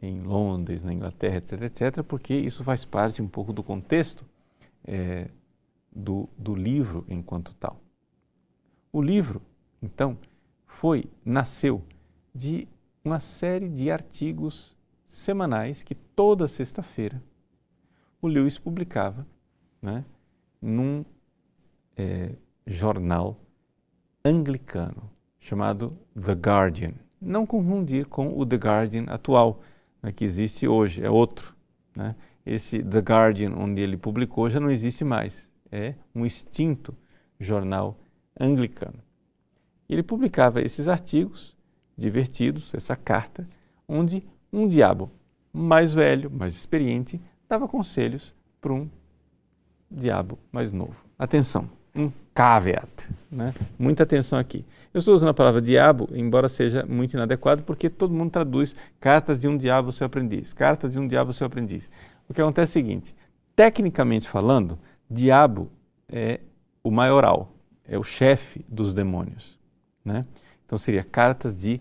em 0.01 0.21
Londres, 0.21 0.83
na 0.83 0.93
Inglaterra, 0.93 1.37
etc., 1.37 1.63
etc., 1.63 2.03
porque 2.03 2.35
isso 2.35 2.63
faz 2.63 2.85
parte 2.85 3.23
um 3.23 3.29
pouco 3.29 3.53
do 3.53 3.63
contexto 3.63 4.25
é, 4.85 5.29
do, 5.95 6.29
do 6.37 6.55
livro 6.55 7.05
enquanto 7.09 7.55
tal. 7.55 7.81
O 8.93 9.01
livro, 9.01 9.41
então, 9.83 10.19
foi 10.85 11.07
nasceu 11.25 11.83
de 12.35 12.69
uma 13.03 13.19
série 13.19 13.71
de 13.71 13.91
artigos 13.91 14.77
semanais 15.07 15.83
que 15.83 15.95
toda 15.95 16.47
sexta-feira 16.47 17.23
o 18.21 18.27
Lewis 18.29 18.59
publicava 18.59 19.27
né, 19.81 20.05
num 20.61 21.03
é, 21.97 22.33
jornal 22.67 23.41
anglicano 24.23 25.11
chamado 25.41 25.97
The 26.15 26.33
Guardian. 26.33 26.93
Não 27.19 27.47
confundir 27.47 28.05
com 28.05 28.39
o 28.39 28.45
The 28.45 28.57
Guardian 28.57 29.05
atual, 29.05 29.63
né, 30.03 30.13
que 30.13 30.23
existe 30.23 30.69
hoje, 30.69 31.03
é 31.03 31.09
outro. 31.09 31.57
Né? 31.97 32.15
esse 32.45 32.83
The 32.83 32.99
Guardian, 32.99 33.55
onde 33.57 33.81
ele 33.81 33.97
publicou, 33.97 34.51
já 34.51 34.61
não 34.61 34.71
existe 34.71 35.03
mais. 35.03 35.51
É 35.73 35.95
um 36.15 36.27
extinto 36.27 36.95
jornal 37.41 37.99
anglicano. 38.39 39.04
Ele 39.89 40.03
publicava 40.03 40.61
esses 40.61 40.89
artigos 40.89 41.55
divertidos, 41.97 42.75
essa 42.75 42.97
carta, 42.97 43.49
onde 43.89 44.23
um 44.53 44.67
diabo 44.67 45.11
mais 45.53 45.95
velho, 45.95 46.31
mais 46.31 46.55
experiente, 46.55 47.21
dava 47.49 47.69
conselhos 47.69 48.35
para 48.61 48.73
um 48.73 48.89
diabo 49.91 50.39
mais 50.51 50.73
novo. 50.73 50.97
Atenção, 51.19 51.69
um 51.95 52.11
caveat, 52.35 53.09
né? 53.31 53.55
muita 53.79 54.03
atenção 54.03 54.39
aqui. 54.39 54.65
Eu 54.93 54.99
estou 54.99 55.15
usando 55.15 55.29
a 55.29 55.35
palavra 55.35 55.61
diabo, 55.61 56.09
embora 56.13 56.49
seja 56.49 56.85
muito 56.85 57.15
inadequado, 57.15 57.63
porque 57.63 57.89
todo 57.89 58.13
mundo 58.13 58.33
traduz 58.33 58.75
cartas 58.99 59.41
de 59.41 59.49
um 59.49 59.57
diabo 59.57 59.93
seu 59.93 60.07
aprendiz, 60.07 60.53
cartas 60.53 60.93
de 60.93 60.99
um 60.99 61.07
diabo 61.07 61.33
seu 61.33 61.47
aprendiz. 61.47 61.91
O 62.29 62.35
que 62.35 62.41
acontece 62.41 62.79
é 62.79 62.81
o 62.81 62.85
seguinte: 62.85 63.15
tecnicamente 63.55 64.29
falando, 64.29 64.79
diabo 65.09 65.71
é 66.09 66.41
o 66.83 66.91
maioral, 66.91 67.53
é 67.87 67.97
o 67.97 68.03
chefe 68.03 68.65
dos 68.69 68.93
demônios. 68.93 69.59
Né? 70.05 70.23
Então 70.67 70.79
seria 70.79 71.03
cartas 71.03 71.57
de 71.57 71.81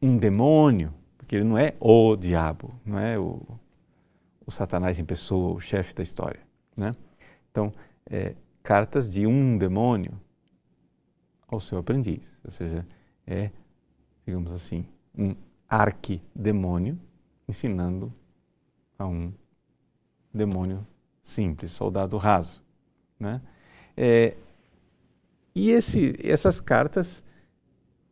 um 0.00 0.16
demônio, 0.16 0.94
porque 1.16 1.36
ele 1.36 1.44
não 1.44 1.58
é 1.58 1.74
o 1.80 2.16
diabo, 2.16 2.74
não 2.84 2.98
é 2.98 3.18
o, 3.18 3.42
o 4.46 4.50
Satanás 4.50 4.98
em 4.98 5.04
pessoa, 5.04 5.54
o 5.54 5.60
chefe 5.60 5.94
da 5.94 6.02
história. 6.02 6.40
Né? 6.76 6.92
Então, 7.50 7.72
é, 8.06 8.34
cartas 8.62 9.12
de 9.12 9.26
um 9.26 9.58
demônio 9.58 10.20
ao 11.46 11.60
seu 11.60 11.78
aprendiz, 11.78 12.40
ou 12.44 12.50
seja, 12.50 12.86
é, 13.26 13.50
digamos 14.24 14.52
assim, 14.52 14.86
um 15.16 15.34
arquidemônio 15.68 16.98
ensinando 17.48 18.12
a 18.98 19.06
um 19.06 19.32
demônio 20.32 20.86
simples, 21.22 21.72
soldado 21.72 22.16
raso. 22.16 22.62
Né? 23.18 23.40
É, 23.96 24.36
e 25.54 25.70
esse, 25.70 26.14
essas 26.22 26.60
cartas 26.60 27.24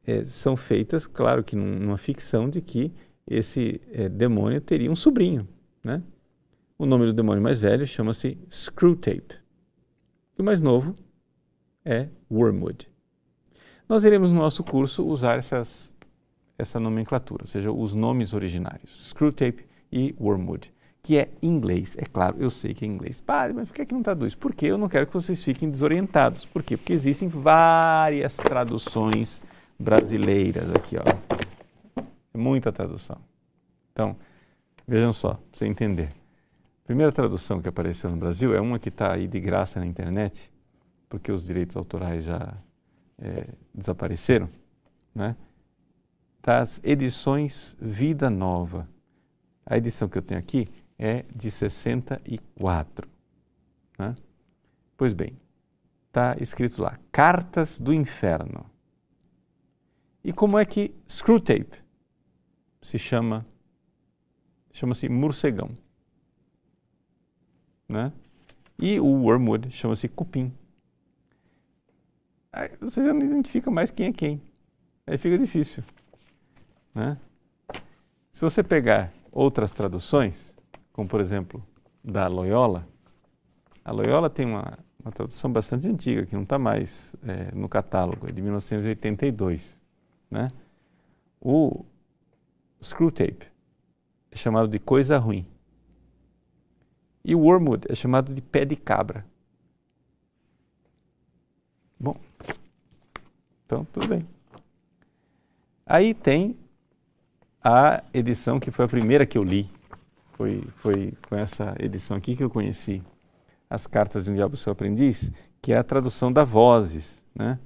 é, 0.09 0.25
são 0.25 0.57
feitas, 0.57 1.07
claro 1.07 1.45
que 1.45 1.55
numa 1.55 1.99
ficção 1.99 2.49
de 2.49 2.63
que 2.63 2.91
esse 3.27 3.79
é, 3.93 4.09
demônio 4.09 4.59
teria 4.59 4.91
um 4.91 4.97
sobrinho. 4.97 5.47
Né? 5.85 6.03
O 6.79 6.87
nome 6.87 7.05
do 7.05 7.13
demônio 7.13 7.43
mais 7.43 7.61
velho 7.61 7.87
chama-se 7.87 8.39
Screwtape. 8.51 9.35
E 10.39 10.41
o 10.41 10.45
mais 10.45 10.63
novo 10.63 10.97
é 11.85 12.09
Wormwood. 12.31 12.89
Nós 13.87 14.03
iremos 14.03 14.33
no 14.33 14.39
nosso 14.39 14.65
curso 14.65 15.05
usar 15.05 15.37
essas, 15.37 15.95
essa 16.57 16.81
nomenclatura, 16.81 17.43
ou 17.43 17.47
seja, 17.47 17.71
os 17.71 17.93
nomes 17.93 18.33
originários, 18.33 19.11
Screwtape 19.11 19.67
e 19.93 20.15
Wormwood, 20.19 20.73
que 21.03 21.19
é 21.19 21.29
inglês, 21.43 21.95
é 21.99 22.07
claro, 22.07 22.37
eu 22.41 22.49
sei 22.49 22.73
que 22.73 22.83
é 22.83 22.89
inglês. 22.89 23.21
Padre, 23.21 23.55
mas 23.55 23.69
por 23.69 23.75
que, 23.75 23.83
é 23.83 23.85
que 23.85 23.95
não 23.95 24.03
traduz? 24.03 24.35
Porque 24.35 24.65
eu 24.65 24.79
não 24.79 24.89
quero 24.89 25.07
que 25.07 25.13
vocês 25.13 25.43
fiquem 25.43 25.71
desorientados. 25.71 26.47
Por 26.47 26.63
quê? 26.63 26.79
Porque 26.79 26.95
existem 26.95 27.29
várias 27.29 28.37
traduções 28.37 29.43
brasileiras 29.79 30.71
aqui, 30.71 30.97
ó. 30.97 32.05
Muita 32.37 32.73
tradução. 32.73 33.19
Então, 33.93 34.17
vejam 34.87 35.13
só, 35.13 35.35
para 35.35 35.59
você 35.59 35.67
entender. 35.67 36.09
A 36.85 36.87
primeira 36.87 37.13
tradução 37.13 37.61
que 37.61 37.69
apareceu 37.69 38.11
no 38.11 38.17
Brasil 38.17 38.55
é 38.55 38.61
uma 38.61 38.79
que 38.79 38.89
está 38.89 39.13
aí 39.13 39.27
de 39.29 39.39
graça 39.41 39.79
na 39.79 39.87
internet, 39.87 40.51
porque 41.09 41.31
os 41.31 41.45
direitos 41.45 41.77
autorais 41.77 42.25
já 42.25 42.55
é, 43.19 43.49
desapareceram, 43.75 44.49
né? 45.15 45.37
das 46.43 46.81
edições 46.83 47.77
Vida 47.79 48.31
Nova. 48.31 48.89
A 49.67 49.77
edição 49.77 50.09
que 50.09 50.17
eu 50.17 50.23
tenho 50.23 50.41
aqui 50.41 50.67
é 50.99 51.25
de 51.35 51.51
64. 51.51 53.07
Né? 53.99 54.17
Pois 54.97 55.13
bem, 55.13 55.37
está 56.07 56.37
escrito 56.41 56.81
lá, 56.81 56.99
Cartas 57.13 57.79
do 57.79 57.93
Inferno. 57.93 58.65
E 60.29 60.33
como 60.35 60.59
é 60.59 60.65
que 60.67 60.95
Screwtape 61.09 61.83
se 62.83 62.99
chama? 62.99 63.47
Chama-se 64.71 65.09
morcegão. 65.09 65.71
Né? 67.89 68.13
E 68.79 69.01
o 69.01 69.07
Wormwood 69.07 69.71
chama-se 69.71 70.07
cupim. 70.07 70.53
Aí 72.53 72.77
você 72.79 73.03
já 73.03 73.15
não 73.15 73.23
identifica 73.23 73.71
mais 73.71 73.91
quem 73.91 74.09
é 74.09 74.13
quem. 74.13 74.43
Aí 75.07 75.17
fica 75.17 75.39
difícil. 75.39 75.83
Né? 76.95 77.17
Se 78.31 78.43
você 78.43 78.63
pegar 78.63 79.11
outras 79.33 79.73
traduções, 79.73 80.55
como 80.93 81.09
por 81.09 81.23
exemplo 81.23 81.67
da 82.05 82.27
Loyola, 82.27 82.87
a 83.83 83.91
Loyola 83.91 84.29
tem 84.29 84.45
uma, 84.45 84.79
uma 85.03 85.11
tradução 85.11 85.51
bastante 85.51 85.89
antiga, 85.89 86.27
que 86.27 86.35
não 86.35 86.43
está 86.43 86.59
mais 86.59 87.17
é, 87.27 87.51
no 87.55 87.67
catálogo, 87.67 88.29
é 88.29 88.31
de 88.31 88.43
1982. 88.43 89.78
Né? 90.31 90.49
O 91.41 91.85
Screwtape 92.83 93.47
é 94.31 94.37
chamado 94.37 94.69
de 94.69 94.79
coisa 94.79 95.19
ruim. 95.19 95.47
E 97.25 97.35
o 97.35 97.41
Wormwood 97.41 97.87
é 97.89 97.95
chamado 97.95 98.33
de 98.33 98.41
pé 98.41 98.65
de 98.65 98.77
cabra. 98.77 99.25
Bom, 101.99 102.17
então 103.67 103.85
tudo 103.93 104.09
bem. 104.09 104.27
Aí 105.85 106.15
tem 106.15 106.57
a 107.63 108.03
edição 108.15 108.61
que 108.61 108.71
foi 108.71 108.85
a 108.85 108.89
primeira 108.89 109.27
que 109.27 109.37
eu 109.37 109.43
li. 109.43 109.71
Foi, 110.35 110.63
foi 110.77 111.13
com 111.29 111.35
essa 111.35 111.75
edição 111.79 112.17
aqui 112.17 112.37
que 112.37 112.45
eu 112.45 112.51
conheci 112.51 113.03
as 113.69 113.87
cartas 113.87 114.25
de 114.25 114.31
um 114.31 114.35
diabo 114.35 114.57
seu 114.57 114.73
aprendiz, 114.73 115.31
que 115.61 115.73
é 115.73 115.79
a 115.79 115.85
tradução 115.85 116.33
da 116.33 116.45
Vozes, 116.45 117.25
né? 117.35 117.59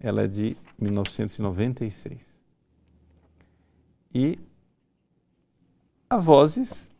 Ela 0.00 0.22
é 0.22 0.26
de 0.26 0.56
1996. 0.78 2.34
E 4.14 4.38
a 6.08 6.16
Vozes 6.18 6.90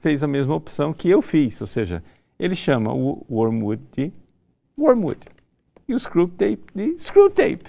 fez 0.00 0.22
a 0.22 0.26
mesma 0.26 0.54
opção 0.54 0.92
que 0.92 1.08
eu 1.08 1.22
fiz, 1.22 1.60
ou 1.60 1.66
seja, 1.66 2.02
ele 2.38 2.54
chama 2.54 2.92
o 2.92 3.24
Wormwood 3.30 3.82
de 3.92 4.12
Wormwood 4.78 5.20
e 5.88 5.94
o 5.94 5.98
Screwtape 5.98 6.64
de 6.74 6.98
Screwtape. 6.98 7.64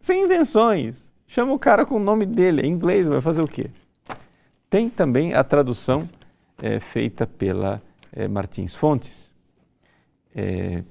Sem 0.00 0.24
invenções. 0.24 1.10
Chama 1.26 1.52
o 1.52 1.58
cara 1.58 1.86
com 1.86 1.96
o 1.96 2.00
nome 2.00 2.26
dele, 2.26 2.62
é 2.62 2.66
inglês, 2.66 3.06
vai 3.06 3.20
fazer 3.20 3.42
o 3.42 3.48
quê? 3.48 3.70
Tem 4.68 4.88
também 4.88 5.34
a 5.34 5.42
tradução 5.42 6.08
é, 6.62 6.78
feita 6.78 7.26
pela 7.26 7.82
é, 8.12 8.28
Martins 8.28 8.74
Fontes. 8.74 9.32
É, 10.34 10.84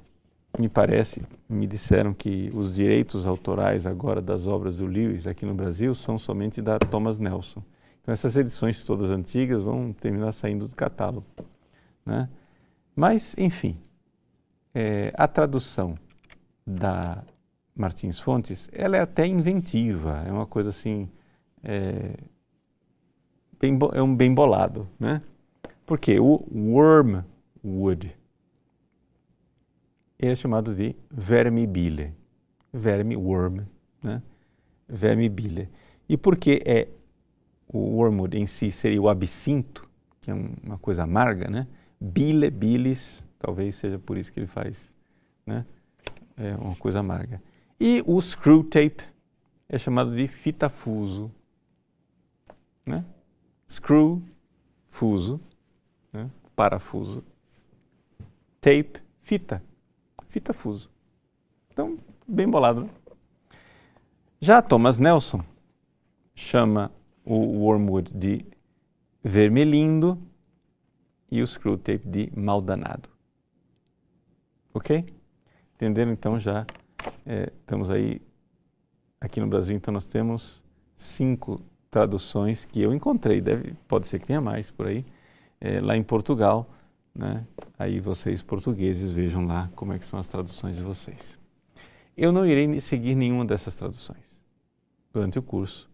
me 0.57 0.69
parece, 0.69 1.23
me 1.49 1.65
disseram 1.65 2.13
que 2.13 2.51
os 2.53 2.75
direitos 2.75 3.25
autorais 3.25 3.87
agora 3.87 4.21
das 4.21 4.45
obras 4.45 4.77
do 4.77 4.85
Lewis 4.85 5.25
aqui 5.25 5.45
no 5.45 5.53
Brasil 5.53 5.95
são 5.95 6.17
somente 6.17 6.61
da 6.61 6.77
Thomas 6.77 7.17
Nelson. 7.17 7.63
Então 8.01 8.13
essas 8.13 8.37
edições 8.37 8.83
todas 8.85 9.09
antigas 9.09 9.63
vão 9.63 9.91
terminar 9.93 10.31
saindo 10.31 10.67
do 10.67 10.75
catálogo. 10.75 11.25
Né? 12.05 12.29
Mas, 12.95 13.35
enfim, 13.37 13.77
é, 14.75 15.11
a 15.15 15.27
tradução 15.27 15.97
da 16.65 17.23
Martins 17.75 18.19
Fontes, 18.19 18.69
ela 18.71 18.97
é 18.97 19.01
até 19.01 19.25
inventiva, 19.25 20.23
é 20.27 20.31
uma 20.31 20.45
coisa 20.45 20.69
assim, 20.69 21.09
é, 21.63 22.15
bem, 23.59 23.77
é 23.93 24.01
um 24.01 24.15
bem 24.15 24.33
bolado, 24.33 24.87
né? 24.99 25.21
Porque 25.85 26.19
o 26.19 26.45
wormwood 26.53 28.15
ele 30.19 30.31
é 30.31 30.35
chamado 30.35 30.73
de 30.73 30.95
verme 31.11 31.65
bile, 31.67 32.13
verme 32.71 33.15
worm, 33.15 33.65
né? 34.01 34.21
Verme 34.87 35.27
bile. 35.29 35.69
E 36.07 36.17
porque 36.17 36.61
é 36.65 36.87
o 37.67 37.79
wormwood 37.97 38.37
em 38.37 38.45
si 38.45 38.71
seria 38.71 39.01
o 39.01 39.09
absinto, 39.09 39.89
que 40.21 40.29
é 40.29 40.33
uma 40.33 40.77
coisa 40.77 41.03
amarga, 41.03 41.49
né? 41.49 41.67
Bile, 41.99 42.49
bilis, 42.49 43.25
talvez 43.39 43.75
seja 43.75 43.97
por 43.97 44.17
isso 44.17 44.31
que 44.31 44.39
ele 44.39 44.47
faz, 44.47 44.93
né? 45.45 45.65
É 46.37 46.55
uma 46.55 46.75
coisa 46.75 46.99
amarga. 46.99 47.41
E 47.79 48.03
o 48.05 48.19
screw 48.21 48.63
tape 48.63 49.03
é 49.67 49.77
chamado 49.77 50.15
de 50.15 50.27
fita 50.27 50.69
fuso. 50.69 51.31
Né? 52.85 53.03
Screw, 53.67 54.21
fuso, 54.89 55.41
né? 56.11 56.29
parafuso. 56.55 57.23
Tape, 58.61 59.01
fita. 59.21 59.61
Fita 60.33 60.51
fuso. 60.51 60.89
Então, 61.71 61.95
bem 62.27 62.49
bolado. 62.49 62.85
Né? 62.85 62.89
Já 64.39 64.63
Thomas 64.63 64.97
Nelson 64.97 65.45
chama 66.33 66.91
o 67.23 67.35
wormwood 67.59 68.11
de 68.11 68.43
vermelhindo 69.23 70.19
e 71.29 71.39
o 71.39 71.45
screw 71.45 71.77
tape 71.77 72.07
de 72.07 72.31
maldanado. 72.35 73.09
Ok? 74.73 75.05
Entenderam 75.75 76.11
então 76.11 76.39
já 76.39 76.65
é, 77.27 77.51
estamos 77.59 77.91
aí, 77.91 78.19
aqui 79.21 79.39
no 79.39 79.45
Brasil, 79.45 79.75
então 79.77 79.93
nós 79.93 80.07
temos 80.07 80.63
cinco 80.97 81.61
traduções 81.91 82.65
que 82.65 82.81
eu 82.81 82.91
encontrei, 82.91 83.39
deve, 83.39 83.75
pode 83.87 84.07
ser 84.07 84.17
que 84.17 84.25
tenha 84.25 84.41
mais 84.41 84.71
por 84.71 84.87
aí, 84.87 85.05
é, 85.61 85.79
lá 85.79 85.95
em 85.95 86.01
Portugal, 86.01 86.67
né? 87.13 87.45
aí 87.77 87.99
vocês 87.99 88.41
portugueses 88.41 89.11
vejam 89.11 89.45
lá 89.45 89.69
como 89.75 89.93
é 89.93 89.99
que 89.99 90.05
são 90.05 90.19
as 90.19 90.27
traduções 90.27 90.75
de 90.77 90.83
vocês. 90.83 91.37
Eu 92.15 92.31
não 92.31 92.45
irei 92.45 92.79
seguir 92.79 93.15
nenhuma 93.15 93.45
dessas 93.45 93.75
traduções. 93.75 94.23
Durante 95.11 95.37
o 95.37 95.43
curso, 95.43 95.89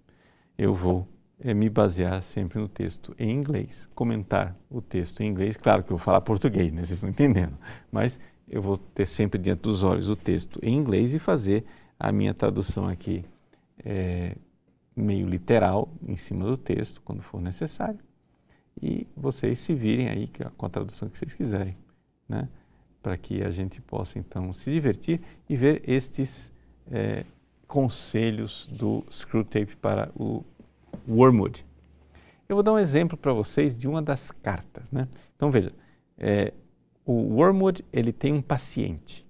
eu 0.58 0.74
vou 0.74 1.08
é, 1.40 1.54
me 1.54 1.70
basear 1.70 2.22
sempre 2.22 2.60
no 2.60 2.68
texto 2.68 3.16
em 3.18 3.32
inglês, 3.32 3.90
comentar 3.96 4.56
o 4.70 4.82
texto 4.82 5.22
em 5.22 5.28
inglês. 5.28 5.56
Claro 5.58 5.84
que 5.84 5.92
eu 5.92 5.98
vou 5.98 6.04
falar 6.04 6.22
português, 6.22 6.72
né? 6.72 6.82
vocês 6.82 6.98
estão 6.98 7.10
entendendo, 7.10 7.58
mas 7.92 8.20
eu 8.48 8.62
vou 8.62 8.78
ter 8.78 9.06
sempre 9.06 9.40
diante 9.40 9.62
dos 9.62 9.84
olhos 9.84 10.10
o 10.10 10.16
texto 10.16 10.60
em 10.64 10.76
inglês 10.76 11.14
e 11.14 11.20
fazer 11.20 11.66
a 12.00 12.12
minha 12.12 12.34
tradução 12.34 12.88
aqui 12.88 13.24
é, 13.84 14.36
meio 14.96 15.28
literal 15.28 15.90
em 16.06 16.16
cima 16.16 16.46
do 16.46 16.58
texto, 16.58 17.02
quando 17.02 17.22
for 17.22 17.42
necessário. 17.42 18.00
E 18.82 19.08
vocês 19.16 19.60
se 19.60 19.74
virem 19.74 20.10
aí 20.10 20.32
com 20.58 20.66
a 20.66 20.70
tradução 20.70 21.10
que 21.10 21.18
vocês 21.18 21.34
quiserem, 21.34 21.78
né? 22.28 22.48
para 23.02 23.18
que 23.18 23.44
a 23.44 23.50
gente 23.50 23.82
possa 23.82 24.20
então 24.20 24.52
se 24.52 24.72
divertir 24.72 25.22
e 25.48 25.56
ver 25.56 25.82
estes 25.88 26.52
é, 26.92 27.26
conselhos 27.68 28.68
do 28.72 29.06
Screwtape 29.12 29.76
para 29.76 30.12
o 30.16 30.44
Wormwood. 31.08 31.66
Eu 32.48 32.56
vou 32.56 32.64
dar 32.64 32.74
um 32.74 32.80
exemplo 32.80 33.18
para 33.18 33.32
vocês 33.32 33.78
de 33.78 33.88
uma 33.88 34.02
das 34.02 34.32
cartas. 34.32 34.92
Né? 34.92 35.08
Então 35.36 35.52
veja, 35.52 35.72
é, 36.18 36.54
o 37.06 37.14
Wormwood 37.36 37.86
ele 37.94 38.12
tem 38.12 38.34
um 38.34 38.42
paciente. 38.42 39.26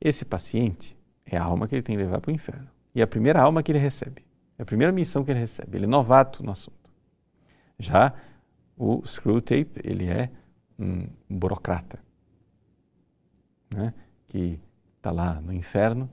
Esse 0.00 0.24
paciente 0.24 0.96
é 1.24 1.36
a 1.36 1.44
alma 1.44 1.66
que 1.66 1.74
ele 1.74 1.82
tem 1.82 1.96
que 1.96 2.02
levar 2.02 2.20
para 2.20 2.30
o 2.30 2.34
inferno. 2.34 2.68
E 2.94 3.00
é 3.00 3.04
a 3.04 3.06
primeira 3.06 3.40
alma 3.40 3.62
que 3.62 3.72
ele 3.72 3.78
recebe. 3.78 4.24
É 4.58 4.62
a 4.62 4.66
primeira 4.66 4.92
missão 4.92 5.24
que 5.24 5.30
ele 5.30 5.40
recebe. 5.40 5.76
Ele 5.76 5.84
é 5.84 5.88
novato 5.88 6.42
no 6.42 6.52
assunto. 6.52 6.85
Já 7.78 8.12
o 8.76 9.04
Screwtape, 9.06 9.80
ele 9.82 10.06
é 10.06 10.30
um 10.78 11.06
burocrata, 11.28 11.98
né? 13.70 13.94
que 14.26 14.60
está 14.96 15.10
lá 15.10 15.40
no 15.40 15.52
inferno 15.52 16.10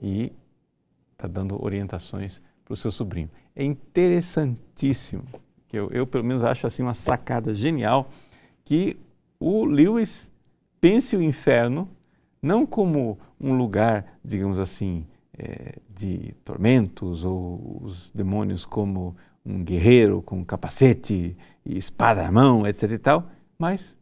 e 0.00 0.32
está 1.12 1.26
dando 1.26 1.62
orientações 1.62 2.40
para 2.64 2.74
o 2.74 2.76
seu 2.76 2.90
sobrinho. 2.90 3.30
É 3.56 3.64
interessantíssimo, 3.64 5.24
que 5.66 5.76
eu, 5.76 5.90
eu 5.90 6.06
pelo 6.06 6.24
menos 6.24 6.44
acho 6.44 6.66
assim 6.66 6.82
uma 6.82 6.94
sacada 6.94 7.52
genial, 7.52 8.10
que 8.64 8.96
o 9.40 9.64
Lewis 9.64 10.30
pense 10.80 11.16
o 11.16 11.22
inferno 11.22 11.88
não 12.40 12.64
como 12.64 13.18
um 13.40 13.56
lugar, 13.56 14.18
digamos 14.24 14.58
assim, 14.58 15.06
é, 15.36 15.76
de 15.88 16.34
tormentos 16.44 17.24
ou 17.24 17.80
os 17.82 18.10
demônios 18.10 18.64
como 18.64 19.16
um 19.48 19.64
guerreiro 19.64 20.20
com 20.20 20.44
capacete 20.44 21.34
e 21.64 21.78
espada 21.78 22.22
na 22.22 22.30
mão, 22.30 22.66
etc 22.66 22.92
e 22.92 22.98
tal, 22.98 23.30
mas 23.58 23.96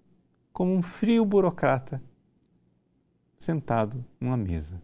como 0.52 0.74
um 0.74 0.82
frio 0.82 1.24
burocrata 1.24 2.02
sentado 3.38 4.04
numa 4.20 4.36
mesa. 4.36 4.82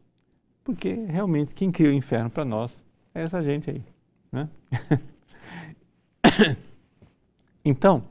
Porque 0.63 0.93
realmente 0.93 1.55
quem 1.55 1.73
criou 1.73 1.93
o 1.93 1.97
inferno 1.97 2.31
para 2.31 2.45
nós 2.45 2.85
é 3.13 3.23
essa 3.23 3.43
gente 3.43 3.71
aí. 3.71 3.85
Né? 4.31 4.49
então, 7.65 8.05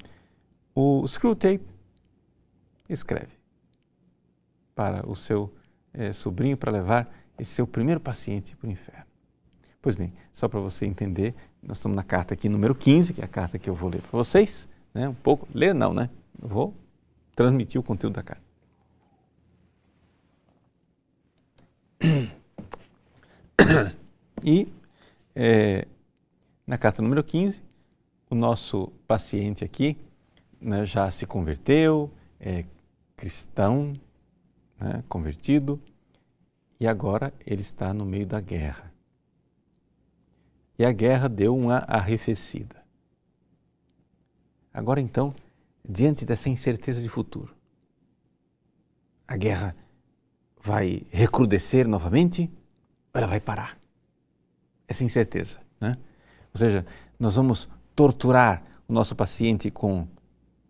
o 0.76 1.08
Screwtape 1.08 1.66
escreve 2.90 3.32
para 4.76 5.10
o 5.10 5.16
seu 5.16 5.54
é, 5.94 6.12
sobrinho 6.12 6.58
para 6.58 6.72
levar 6.72 7.14
esse 7.40 7.52
seu 7.52 7.66
primeiro 7.66 8.02
paciente 8.02 8.56
para 8.58 8.68
o 8.68 8.72
inferno. 8.72 9.11
Pois 9.82 9.96
bem, 9.96 10.14
só 10.32 10.48
para 10.48 10.60
você 10.60 10.86
entender, 10.86 11.34
nós 11.64 11.78
estamos 11.78 11.96
na 11.96 12.04
carta 12.04 12.34
aqui 12.34 12.48
número 12.48 12.76
15, 12.76 13.14
que 13.14 13.22
é 13.22 13.26
a 13.26 13.28
carta 13.28 13.58
que 13.58 13.70
eu 13.70 13.74
vou 13.74 13.90
ler 13.90 14.02
para 14.02 14.12
vocês, 14.12 14.70
né? 14.94 15.10
Um 15.10 15.14
pouco, 15.14 15.48
ler 15.54 15.74
não, 15.74 15.94
né? 15.94 16.10
Eu 16.42 16.48
vou 16.48 16.74
transmitir 17.36 17.80
o 17.80 17.84
conteúdo 17.84 18.14
da 18.14 18.24
carta. 18.24 18.44
E 24.44 24.68
é, 25.36 25.88
na 26.66 26.78
carta 26.78 27.02
número 27.02 27.24
15, 27.24 27.62
o 28.30 28.36
nosso 28.36 28.92
paciente 29.08 29.64
aqui 29.64 29.96
né, 30.60 30.86
já 30.86 31.10
se 31.12 31.26
converteu, 31.26 32.12
é 32.40 32.66
cristão, 33.16 33.94
né, 34.80 35.04
convertido, 35.08 35.80
e 36.80 36.88
agora 36.88 37.32
ele 37.46 37.62
está 37.62 37.94
no 37.94 38.04
meio 38.04 38.26
da 38.26 38.42
guerra. 38.42 38.91
E 40.78 40.86
a 40.86 40.92
guerra 40.92 41.28
deu 41.28 41.56
uma 41.56 41.78
arrefecida. 41.88 42.82
Agora 44.74 45.02
então, 45.02 45.34
diante 45.88 46.26
dessa 46.26 46.50
incerteza 46.50 47.02
de 47.02 47.10
futuro, 47.10 47.56
a 49.28 49.38
guerra 49.38 49.76
vai 50.62 51.02
recrudescer 51.10 51.88
novamente 51.88 52.50
ou 53.14 53.20
ela 53.20 53.28
vai 53.28 53.40
parar? 53.40 53.78
Essa 54.88 55.04
incerteza, 55.04 55.60
né? 55.80 55.98
Ou 56.54 56.58
seja, 56.58 56.86
nós 57.20 57.36
vamos 57.36 57.70
torturar 57.96 58.64
o 58.88 58.94
nosso 58.94 59.16
paciente 59.16 59.72
com 59.72 60.08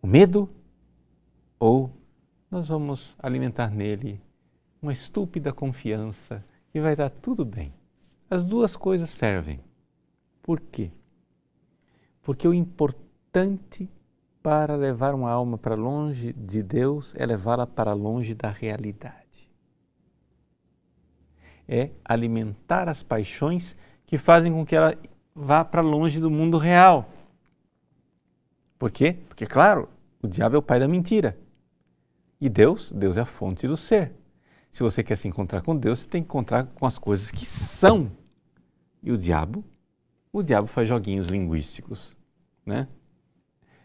o 0.02 0.08
medo 0.08 0.50
ou 1.60 1.92
nós 2.50 2.68
vamos 2.68 3.16
alimentar 3.20 3.70
nele 3.70 4.22
uma 4.82 4.94
estúpida 4.94 5.54
confiança 5.54 6.44
que 6.72 6.82
vai 6.82 6.96
dar 6.96 7.10
tudo 7.10 7.46
bem. 7.46 7.74
As 8.30 8.44
duas 8.44 8.76
coisas 8.76 9.10
servem. 9.10 9.60
Por 10.41 10.60
quê? 10.60 10.91
Porque 12.21 12.47
o 12.47 12.54
importante 12.54 13.89
para 14.41 14.75
levar 14.75 15.13
uma 15.13 15.30
alma 15.30 15.58
para 15.58 15.75
longe 15.75 16.34
de 16.34 16.63
Deus 16.63 17.13
é 17.15 17.25
levá-la 17.25 17.67
para 17.67 17.93
longe 17.93 18.34
da 18.34 18.49
realidade. 18.49 19.49
É 21.67 21.91
alimentar 22.04 22.89
as 22.89 23.04
paixões 23.04 23.75
que 24.06 24.17
fazem 24.17 24.51
com 24.51 24.65
que 24.65 24.75
ela 24.75 24.97
vá 25.34 25.63
para 25.63 25.82
longe 25.82 26.19
do 26.19 26.30
mundo 26.30 26.58
real. 26.58 27.10
Por 28.77 28.91
quê? 28.91 29.19
Porque, 29.27 29.45
claro, 29.45 29.88
o 30.21 30.27
diabo 30.27 30.56
é 30.56 30.60
o 30.60 30.63
pai 30.63 30.80
da 30.80 30.88
mentira. 30.88 31.38
E 32.39 32.49
Deus, 32.49 32.91
Deus 32.91 33.15
é 33.15 33.21
a 33.21 33.25
fonte 33.25 33.67
do 33.67 33.77
ser. 33.77 34.12
Se 34.71 34.82
você 34.82 35.04
quer 35.04 35.15
se 35.15 35.27
encontrar 35.27 35.62
com 35.62 35.77
Deus, 35.77 35.99
você 35.99 36.08
tem 36.08 36.21
que 36.21 36.27
encontrar 36.27 36.65
com 36.65 36.86
as 36.86 36.97
coisas 36.97 37.30
que 37.30 37.45
são. 37.45 38.12
E 39.04 39.12
o 39.12 39.17
diabo, 39.17 39.63
o 40.32 40.41
diabo 40.41 40.67
faz 40.67 40.88
joguinhos 40.88 41.28
linguísticos, 41.28 42.15
né? 42.65 42.88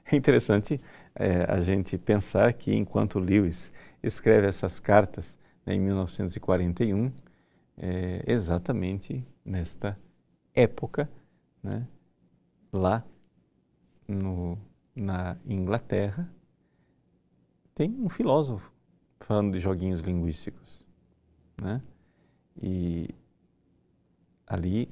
É 0.04 0.14
interessante 0.14 0.78
é, 1.16 1.42
a 1.50 1.60
gente 1.60 1.98
pensar 1.98 2.52
que 2.52 2.72
enquanto 2.72 3.18
Lewis 3.18 3.72
escreve 4.00 4.46
essas 4.46 4.78
cartas 4.78 5.36
né, 5.64 5.74
em 5.74 5.80
1941, 5.80 7.12
é, 7.76 8.22
exatamente 8.24 9.26
nesta 9.44 9.98
época, 10.54 11.10
né, 11.60 11.88
lá 12.72 13.04
no, 14.06 14.56
na 14.94 15.36
Inglaterra, 15.44 16.30
tem 17.74 17.90
um 17.90 18.08
filósofo 18.08 18.72
falando 19.20 19.52
de 19.52 19.58
joguinhos 19.58 20.00
linguísticos. 20.00 20.86
Né? 21.60 21.82
E 22.62 23.10
ali 24.46 24.88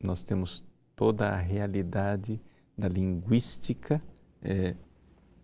nós 0.00 0.22
temos 0.22 0.62
toda 0.96 1.28
a 1.28 1.36
realidade 1.36 2.40
da 2.76 2.88
linguística 2.88 4.02
é, 4.42 4.74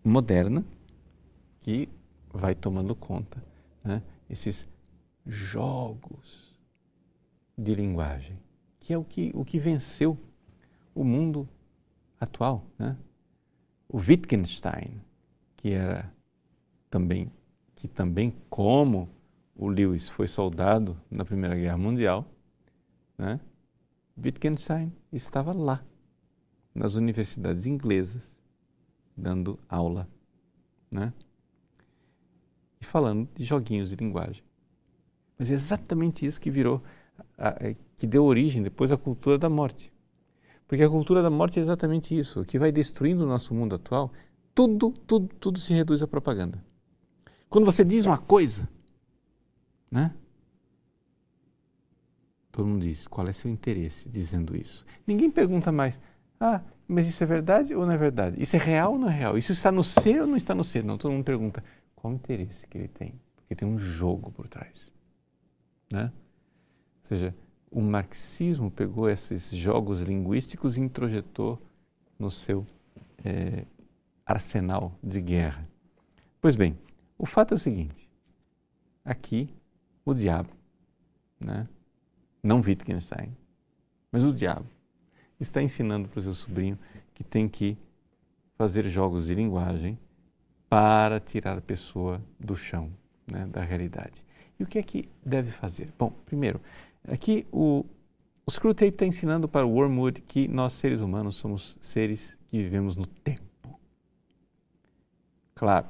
moderna 0.03 0.63
que 1.59 1.87
vai 2.33 2.55
tomando 2.55 2.95
conta 2.95 3.43
né? 3.83 4.01
esses 4.29 4.67
jogos 5.25 6.55
de 7.57 7.75
linguagem, 7.75 8.37
que 8.79 8.93
é 8.93 8.97
o 8.97 9.03
que, 9.03 9.31
o 9.33 9.45
que 9.45 9.59
venceu 9.59 10.17
o 10.95 11.03
mundo 11.03 11.47
atual. 12.19 12.63
Né? 12.77 12.97
O 13.87 13.97
Wittgenstein, 13.97 15.01
que 15.57 15.71
era 15.71 16.11
também 16.89 17.31
que 17.81 17.87
também 17.87 18.31
como 18.47 19.09
o 19.55 19.67
Lewis 19.67 20.07
foi 20.07 20.27
soldado 20.27 20.95
na 21.09 21.25
Primeira 21.25 21.55
Guerra 21.55 21.79
Mundial, 21.79 22.31
né? 23.17 23.39
Wittgenstein 24.23 24.93
estava 25.11 25.51
lá 25.51 25.83
nas 26.73 26.95
universidades 26.95 27.65
inglesas 27.65 28.35
dando 29.17 29.59
aula, 29.67 30.07
né? 30.91 31.13
E 32.79 32.85
falando 32.85 33.27
de 33.35 33.43
joguinhos 33.43 33.89
de 33.89 33.95
linguagem. 33.95 34.43
Mas 35.37 35.51
é 35.51 35.53
exatamente 35.53 36.25
isso 36.25 36.39
que 36.39 36.49
virou, 36.49 36.81
que 37.97 38.07
deu 38.07 38.23
origem 38.23 38.61
depois 38.61 38.91
à 38.91 38.97
cultura 38.97 39.37
da 39.37 39.49
morte. 39.49 39.91
Porque 40.67 40.83
a 40.83 40.89
cultura 40.89 41.21
da 41.21 41.29
morte 41.29 41.59
é 41.59 41.61
exatamente 41.61 42.17
isso, 42.17 42.41
o 42.41 42.45
que 42.45 42.57
vai 42.57 42.71
destruindo 42.71 43.23
o 43.23 43.27
nosso 43.27 43.53
mundo 43.53 43.75
atual, 43.75 44.11
tudo, 44.55 44.91
tudo, 44.91 45.27
tudo 45.39 45.59
se 45.59 45.73
reduz 45.73 46.01
à 46.01 46.07
propaganda. 46.07 46.63
Quando 47.49 47.65
você 47.65 47.83
diz 47.83 48.05
uma 48.05 48.17
coisa, 48.17 48.69
né? 49.89 50.15
Todo 52.51 52.67
mundo 52.67 52.83
diz, 52.83 53.07
qual 53.07 53.27
é 53.27 53.33
seu 53.33 53.49
interesse 53.49 54.09
dizendo 54.09 54.55
isso? 54.55 54.85
Ninguém 55.07 55.31
pergunta 55.31 55.71
mais, 55.71 55.99
ah, 56.39 56.61
mas 56.87 57.07
isso 57.07 57.23
é 57.23 57.27
verdade 57.27 57.73
ou 57.73 57.85
não 57.85 57.93
é 57.93 57.97
verdade? 57.97 58.41
Isso 58.41 58.55
é 58.55 58.59
real 58.59 58.93
ou 58.93 58.99
não 58.99 59.07
é 59.07 59.13
real? 59.13 59.37
Isso 59.37 59.53
está 59.53 59.71
no 59.71 59.83
ser 59.83 60.21
ou 60.21 60.27
não 60.27 60.35
está 60.35 60.53
no 60.53 60.63
ser? 60.63 60.83
Não, 60.83 60.97
todo 60.97 61.11
mundo 61.11 61.23
pergunta, 61.23 61.63
qual 61.95 62.11
o 62.11 62.15
interesse 62.15 62.67
que 62.67 62.77
ele 62.77 62.87
tem? 62.89 63.13
Porque 63.35 63.55
tem 63.55 63.67
um 63.67 63.77
jogo 63.77 64.31
por 64.31 64.47
trás, 64.47 64.91
né? 65.91 66.11
Ou 67.03 67.07
seja, 67.07 67.35
o 67.69 67.81
marxismo 67.81 68.69
pegou 68.69 69.09
esses 69.09 69.51
jogos 69.51 70.01
linguísticos 70.01 70.77
e 70.77 70.81
introjetou 70.81 71.61
no 72.19 72.29
seu 72.29 72.65
é, 73.23 73.65
arsenal 74.25 74.97
de 75.01 75.21
guerra. 75.21 75.67
Pois 76.41 76.55
bem, 76.55 76.77
o 77.17 77.25
fato 77.25 77.53
é 77.53 77.55
o 77.55 77.59
seguinte: 77.59 78.09
aqui 79.05 79.53
o 80.03 80.13
diabo, 80.13 80.49
né? 81.39 81.67
Não 82.43 82.61
Wittgenstein, 82.61 83.35
mas 84.11 84.23
o 84.23 84.33
diabo, 84.33 84.65
está 85.39 85.61
ensinando 85.61 86.07
para 86.07 86.19
o 86.19 86.21
seu 86.21 86.33
sobrinho 86.33 86.77
que 87.13 87.23
tem 87.23 87.47
que 87.47 87.77
fazer 88.55 88.87
jogos 88.87 89.25
de 89.25 89.33
linguagem 89.33 89.97
para 90.69 91.19
tirar 91.19 91.57
a 91.57 91.61
pessoa 91.61 92.21
do 92.39 92.55
chão, 92.55 92.91
né, 93.29 93.45
da 93.47 93.61
realidade. 93.61 94.23
E 94.59 94.63
o 94.63 94.67
que 94.67 94.77
é 94.77 94.83
que 94.83 95.09
deve 95.25 95.51
fazer? 95.51 95.91
Bom, 95.97 96.11
primeiro, 96.25 96.61
aqui 97.07 97.47
o, 97.51 97.85
o 98.45 98.51
Screwtape 98.51 98.89
está 98.89 99.05
ensinando 99.05 99.47
para 99.47 99.65
o 99.65 99.71
Wormwood 99.71 100.21
que 100.21 100.47
nós, 100.47 100.73
seres 100.73 101.01
humanos, 101.01 101.35
somos 101.35 101.77
seres 101.81 102.37
que 102.49 102.57
vivemos 102.57 102.95
no 102.95 103.07
tempo. 103.07 103.41
Claro, 105.55 105.87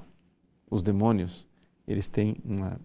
os 0.70 0.82
demônios, 0.82 1.46
eles 1.88 2.08
têm 2.08 2.38
uma 2.44 2.80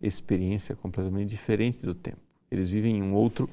experiência 0.00 0.76
completamente 0.76 1.30
diferente 1.30 1.84
do 1.84 1.94
tempo. 1.94 2.29
Eles 2.50 2.70
vivem 2.70 2.98
em 2.98 3.02
um 3.02 3.14
outro 3.14 3.48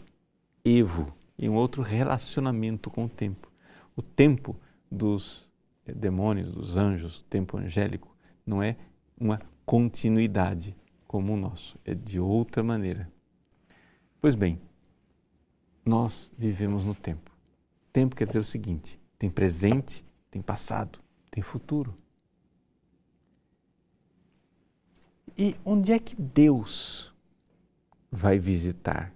evo, 0.65 1.13
em 1.37 1.49
um 1.49 1.55
outro 1.55 1.81
relacionamento 1.81 2.89
com 2.89 3.05
o 3.05 3.09
tempo. 3.09 3.51
O 3.95 4.01
tempo 4.01 4.55
dos 4.91 5.47
demônios, 5.85 6.51
dos 6.51 6.77
anjos, 6.77 7.19
o 7.19 7.23
tempo 7.25 7.57
angélico, 7.57 8.15
não 8.45 8.61
é 8.61 8.75
uma 9.19 9.39
continuidade 9.65 10.75
como 11.07 11.33
o 11.33 11.37
nosso, 11.37 11.79
é 11.85 11.93
de 11.93 12.19
outra 12.19 12.63
maneira. 12.63 13.11
Pois 14.19 14.35
bem, 14.35 14.59
nós 15.85 16.31
vivemos 16.37 16.83
no 16.83 16.93
tempo. 16.93 17.31
Tempo 17.93 18.15
quer 18.15 18.25
dizer 18.25 18.39
o 18.39 18.43
seguinte: 18.43 18.99
tem 19.17 19.29
presente, 19.29 20.03
tem 20.29 20.41
passado, 20.41 20.99
tem 21.31 21.41
futuro. 21.41 21.95
E 25.37 25.55
onde 25.63 25.91
é 25.91 25.99
que 25.99 26.15
Deus 26.15 27.13
vai 28.11 28.39
visitar 28.39 29.13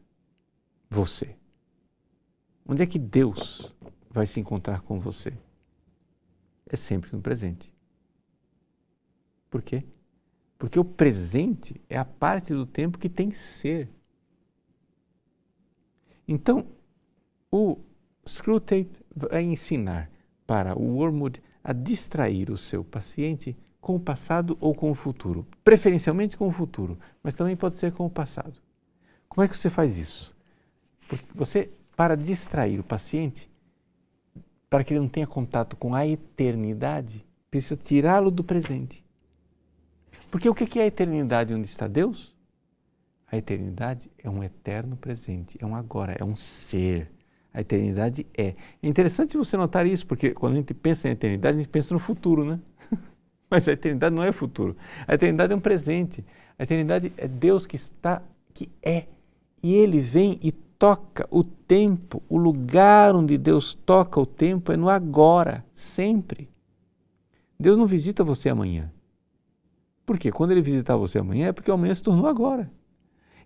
você? 0.90 1.36
Onde 2.66 2.84
é 2.84 2.86
que 2.86 3.00
Deus 3.00 3.74
vai 4.10 4.26
se 4.26 4.40
encontrar 4.40 4.82
com 4.82 5.00
você? 5.00 5.34
É 6.66 6.76
sempre 6.76 7.14
no 7.14 7.22
presente. 7.22 7.74
Por 9.50 9.62
quê? 9.62 9.84
Porque 10.58 10.80
o 10.80 10.86
presente 10.86 11.82
é 11.90 11.98
a 11.98 12.06
parte 12.06 12.54
do 12.54 12.66
tempo 12.66 12.98
que 12.98 13.10
tem 13.10 13.32
ser. 13.32 13.90
Então, 16.28 16.68
o 17.52 17.78
Screwtape 18.28 19.04
vai 19.14 19.44
ensinar 19.44 20.10
para 20.46 20.78
o 20.78 20.96
Wormwood 20.96 21.42
a 21.64 21.74
distrair 21.74 22.50
o 22.50 22.58
seu 22.58 22.84
paciente 22.84 23.58
com 23.82 23.96
o 23.96 24.00
passado 24.00 24.58
ou 24.62 24.74
com 24.74 24.92
o 24.92 24.96
futuro. 24.96 25.46
Preferencialmente 25.64 26.38
com 26.38 26.48
o 26.48 26.52
futuro, 26.52 26.98
mas 27.22 27.34
também 27.34 27.56
pode 27.56 27.76
ser 27.76 27.92
com 27.92 28.06
o 28.06 28.10
passado. 28.10 28.62
Como 29.32 29.46
é 29.46 29.48
que 29.48 29.56
você 29.56 29.70
faz 29.70 29.98
isso? 29.98 30.36
Porque 31.08 31.24
você, 31.34 31.70
para 31.96 32.18
distrair 32.18 32.78
o 32.82 32.84
paciente, 32.84 33.50
para 34.70 34.84
que 34.84 34.92
ele 34.94 35.00
não 35.00 35.08
tenha 35.08 35.26
contato 35.26 35.78
com 35.78 35.96
a 35.96 36.06
eternidade, 36.06 37.26
precisa 37.50 37.78
tirá-lo 37.78 38.30
do 38.30 38.44
presente. 38.44 39.02
Porque 40.30 40.50
o 40.50 40.54
que 40.54 40.80
é 40.80 40.84
a 40.84 40.88
eternidade 40.88 41.54
onde 41.54 41.66
está 41.66 41.88
Deus? 41.88 42.36
A 43.32 43.38
eternidade 43.38 44.12
é 44.22 44.30
um 44.30 44.44
eterno 44.44 44.98
presente, 44.98 45.58
é 45.62 45.66
um 45.66 45.78
agora, 45.78 46.14
é 46.20 46.26
um 46.26 46.36
ser. 46.36 47.10
A 47.54 47.62
eternidade 47.62 48.28
é. 48.38 48.48
É 48.84 48.88
interessante 48.88 49.38
você 49.38 49.56
notar 49.56 49.88
isso, 49.88 50.06
porque 50.06 50.32
quando 50.32 50.54
a 50.54 50.56
gente 50.58 50.74
pensa 50.74 51.08
em 51.08 51.12
eternidade, 51.12 51.56
a 51.56 51.60
gente 51.62 51.70
pensa 51.70 51.94
no 51.94 52.00
futuro, 52.02 52.44
né? 52.44 52.60
Mas 53.50 53.66
a 53.70 53.72
eternidade 53.72 54.14
não 54.14 54.24
é 54.24 54.34
futuro. 54.34 54.76
A 55.08 55.16
eternidade 55.16 55.54
é 55.54 55.56
um 55.56 55.62
presente. 55.62 56.26
A 56.60 56.64
eternidade 56.64 57.14
é 57.16 57.30
Deus 57.30 57.66
que 57.66 57.78
está, 57.78 58.22
que 58.54 58.70
é. 58.84 59.06
E 59.62 59.74
Ele 59.74 60.00
vem 60.00 60.40
e 60.42 60.52
toca 60.52 61.28
o 61.30 61.44
tempo. 61.44 62.24
O 62.28 62.38
lugar 62.38 63.16
onde 63.16 63.38
Deus 63.38 63.74
toca 63.74 64.20
o 64.20 64.26
tempo 64.26 64.72
é 64.72 64.78
no 64.78 64.90
agora, 64.90 65.64
sempre. 65.74 66.50
Deus 67.60 67.78
não 67.78 67.86
visita 67.86 68.24
você 68.24 68.50
amanhã. 68.50 68.92
Por 70.06 70.18
quê? 70.18 70.32
Quando 70.32 70.52
Ele 70.52 70.62
visitar 70.62 70.96
você 70.96 71.20
amanhã 71.20 71.50
é 71.50 71.52
porque 71.52 71.70
amanhã 71.70 71.94
se 71.94 72.02
tornou 72.02 72.28
agora. 72.28 72.72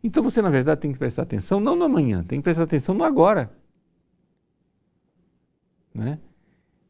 Então 0.01 0.23
você, 0.23 0.41
na 0.41 0.49
verdade, 0.49 0.79
tem 0.79 0.93
que 0.93 0.99
prestar 0.99 1.23
atenção 1.23 1.59
não 1.59 1.75
no 1.75 1.83
amanhã, 1.83 2.23
tem 2.23 2.39
que 2.39 2.43
prestar 2.43 2.63
atenção 2.63 2.95
no 2.95 3.03
agora. 3.03 3.51
Né? 5.93 6.19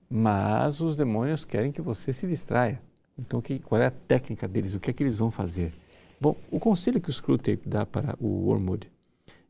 Mas 0.08 0.80
os 0.80 0.96
demônios 0.96 1.44
querem 1.44 1.72
que 1.72 1.82
você 1.82 2.14
se 2.14 2.28
distraia. 2.28 2.80
Então, 3.18 3.42
que, 3.42 3.58
qual 3.60 3.82
é 3.82 3.88
a 3.88 3.92
técnica 3.92 4.48
deles? 4.48 4.76
O 4.76 4.80
que 4.80 4.92
é 4.92 4.94
que 4.94 5.02
eles 5.02 5.18
vão 5.18 5.32
fazer? 5.32 5.74
Bom, 6.22 6.36
o 6.52 6.60
conselho 6.60 7.02
que 7.02 7.10
o 7.10 7.14
Screwtape 7.14 7.68
dá 7.68 7.86
para 7.86 8.16
o 8.20 8.48
Wormwood 8.48 8.92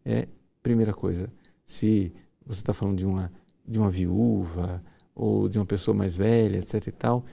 é, 0.06 0.28
primeira 0.62 0.94
coisa, 0.94 1.32
se 1.66 2.14
você 2.46 2.60
está 2.60 2.74
falando 2.74 2.98
de 2.98 3.06
uma, 3.06 3.32
de 3.68 3.80
uma 3.80 3.90
viúva 3.90 4.84
ou 5.14 5.50
de 5.50 5.58
uma 5.58 5.66
pessoa 5.66 5.96
mais 5.96 6.16
velha, 6.16 6.58
etc 6.58 6.88
e 6.88 6.92
tal, 6.92 7.26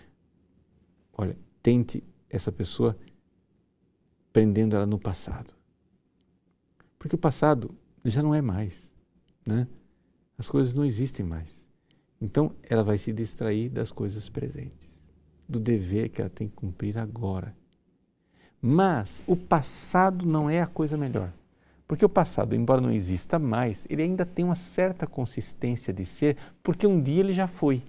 olha, 1.13 1.37
tente 1.63 2.03
essa 2.29 2.51
pessoa 2.51 2.97
prendendo 4.33 4.75
ela 4.75 4.87
no 4.87 4.99
passado. 4.99 5.53
Porque 6.99 7.15
o 7.15 7.19
passado 7.19 7.75
já 8.05 8.23
não 8.23 8.35
é 8.35 8.41
mais, 8.41 8.93
né? 9.47 9.69
As 10.39 10.49
coisas 10.49 10.73
não 10.73 10.85
existem 10.85 11.27
mais. 11.27 11.67
Então, 12.21 12.55
ela 12.63 12.83
vai 12.83 12.97
se 12.97 13.13
distrair 13.13 13.69
das 13.69 13.93
coisas 13.93 14.29
presentes 14.29 14.99
do 15.49 15.61
dever 15.61 16.09
que 16.09 16.21
ela 16.21 16.31
tem 16.31 16.49
que 16.49 16.55
cumprir 16.55 16.97
agora. 16.97 17.55
Mas 18.61 19.23
o 19.27 19.37
passado 19.37 20.25
não 20.25 20.49
é 20.49 20.63
a 20.63 20.67
coisa 20.67 20.97
melhor. 20.97 21.33
Porque 21.93 22.07
o 22.07 22.09
passado, 22.09 22.55
embora 22.55 22.81
não 22.81 22.91
exista 22.91 23.39
mais, 23.39 23.87
ele 23.91 24.01
ainda 24.01 24.25
tem 24.25 24.47
uma 24.47 24.55
certa 24.55 25.07
consistência 25.07 25.93
de 25.93 26.07
ser, 26.07 26.39
porque 26.63 26.87
um 26.87 26.99
dia 26.99 27.21
ele 27.21 27.35
já 27.35 27.47
foi. 27.47 27.83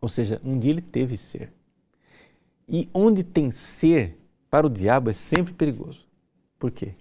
Ou 0.00 0.08
seja, 0.08 0.40
um 0.44 0.56
dia 0.56 0.70
ele 0.70 0.80
teve 0.80 1.16
ser. 1.16 1.52
E 2.68 2.88
onde 2.94 3.24
tem 3.24 3.50
ser, 3.50 4.16
para 4.48 4.68
o 4.68 4.70
diabo 4.70 5.10
é 5.10 5.12
sempre 5.12 5.52
perigoso. 5.52 6.06
Por 6.56 6.70
quê? 6.70 6.94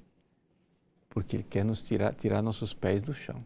Porque 1.08 1.36
ele 1.36 1.46
quer 1.48 1.64
nos 1.64 1.84
tirar, 1.84 2.16
tirar 2.16 2.42
nossos 2.42 2.74
pés 2.74 3.04
do 3.04 3.14
chão. 3.14 3.46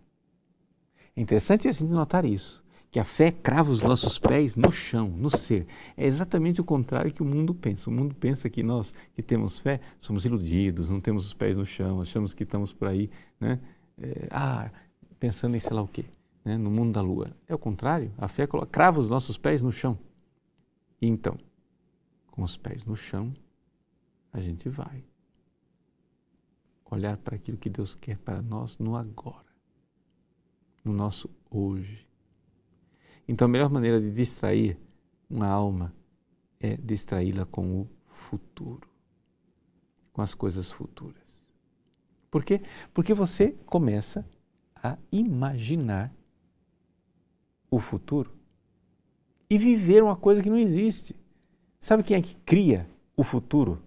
É 1.13 1.20
interessante 1.20 1.67
a 1.67 1.74
gente 1.74 1.91
notar 1.91 2.24
isso 2.24 2.63
que 2.97 3.01
a 3.01 3.05
fé 3.05 3.31
crava 3.31 3.69
os 3.69 3.83
nossos 3.83 4.17
pés 4.17 4.55
no 4.55 4.71
chão, 4.71 5.07
no 5.07 5.29
ser. 5.29 5.67
É 5.95 6.07
exatamente 6.07 6.60
o 6.60 6.63
contrário 6.63 7.13
que 7.13 7.21
o 7.21 7.25
mundo 7.25 7.53
pensa. 7.53 7.91
O 7.91 7.93
mundo 7.93 8.15
pensa 8.15 8.49
que 8.49 8.63
nós 8.63 8.91
que 9.13 9.21
temos 9.21 9.60
fé 9.60 9.79
somos 9.99 10.25
iludidos, 10.25 10.89
não 10.89 10.99
temos 10.99 11.27
os 11.27 11.31
pés 11.31 11.55
no 11.55 11.63
chão, 11.63 12.01
achamos 12.01 12.33
que 12.33 12.41
estamos 12.41 12.73
por 12.73 12.88
aí, 12.88 13.07
né? 13.39 13.60
É, 14.01 14.27
ah, 14.31 14.71
pensando 15.19 15.55
em 15.55 15.60
sei 15.60 15.73
lá 15.73 15.83
o 15.83 15.88
quê, 15.88 16.05
né? 16.43 16.57
no 16.57 16.71
mundo 16.71 16.93
da 16.93 16.99
lua. 16.99 17.38
É 17.47 17.53
o 17.53 17.60
contrário. 17.60 18.12
A 18.17 18.27
fé 18.27 18.47
crava 18.71 18.99
os 18.99 19.12
nossos 19.12 19.38
pés 19.38 19.62
no 19.62 19.71
chão. 19.71 19.95
E 20.99 21.05
então, 21.05 21.38
com 22.31 22.41
os 22.41 22.57
pés 22.57 22.83
no 22.83 22.95
chão, 22.95 23.31
a 24.33 24.41
gente 24.41 24.69
vai 24.69 25.03
olhar 26.89 27.15
para 27.17 27.36
aquilo 27.36 27.60
que 27.60 27.69
Deus 27.69 27.93
quer 27.93 28.17
para 28.17 28.41
nós 28.41 28.75
no 28.79 28.95
agora, 28.95 29.45
no 30.83 30.91
nosso 30.91 31.29
hoje 31.47 32.07
então, 33.28 33.46
a 33.46 33.50
melhor 33.50 33.70
maneira 33.70 34.00
de 34.00 34.12
distrair 34.12 34.78
uma 35.30 35.48
alma 35.48 35.94
é 36.60 36.78
distraí-la 36.78 37.46
com 37.46 37.82
o 37.82 37.90
futuro, 38.08 38.88
com 40.13 40.22
as 40.22 40.34
coisas 40.34 40.72
futuras. 40.72 41.22
Por 42.32 42.44
quê? 42.44 42.62
Porque 42.94 43.13
você 43.13 43.56
começa 43.66 44.26
a 44.76 44.98
imaginar 45.12 46.13
o 47.70 47.80
futuro 47.80 48.32
e 49.50 49.58
viver 49.58 50.04
uma 50.04 50.16
coisa 50.16 50.42
que 50.42 50.50
não 50.50 50.58
existe. 50.58 51.16
Sabe 51.80 52.04
quem 52.04 52.18
é 52.18 52.22
que 52.22 52.36
cria 52.38 52.88
o 53.16 53.24
futuro 53.24 53.82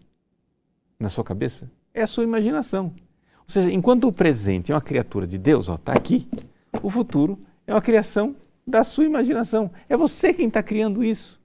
na 0.99 1.09
sua 1.09 1.25
cabeça? 1.25 1.71
É 1.93 2.03
a 2.03 2.07
sua 2.07 2.25
imaginação. 2.25 2.95
Ou 3.39 3.51
seja, 3.51 3.71
enquanto 3.71 4.07
o 4.07 4.13
presente 4.13 4.71
é 4.71 4.75
uma 4.75 4.81
criatura 4.81 5.27
de 5.27 5.39
Deus, 5.39 5.69
está 5.69 5.93
aqui, 5.93 6.29
o 6.83 6.91
futuro 6.91 7.39
é 7.67 7.75
uma 7.75 7.83
criação 7.83 8.37
da 8.71 8.85
sua 8.85 9.05
imaginação. 9.05 9.71
É 9.89 9.97
você 9.97 10.33
quem 10.33 10.49
está 10.49 10.63
criando 10.63 11.05
isso. 11.05 11.41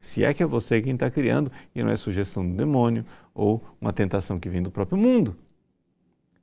Se 0.00 0.22
é 0.22 0.32
que 0.32 0.42
é 0.42 0.46
você 0.46 0.80
quem 0.80 0.94
está 0.94 1.10
criando 1.10 1.50
e 1.74 1.82
não 1.82 1.90
é 1.90 1.96
sugestão 1.96 2.48
do 2.48 2.54
demônio 2.54 3.04
ou 3.34 3.62
uma 3.80 3.92
tentação 3.92 4.38
que 4.38 4.48
vem 4.48 4.62
do 4.62 4.70
próprio 4.70 4.98
mundo. 4.98 5.36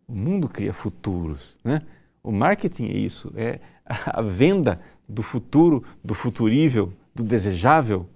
O 0.08 0.14
mundo 0.14 0.50
cria 0.50 0.74
futuros. 0.74 1.58
Né? 1.64 1.82
O 2.24 2.32
marketing 2.32 2.86
é 2.86 2.98
isso, 2.98 3.32
é 3.36 3.60
a 3.86 4.22
venda 4.22 4.82
do 5.08 5.24
futuro, 5.24 5.84
do 6.04 6.14
futurível, 6.14 6.94
do 7.14 7.24
desejável. 7.24 8.10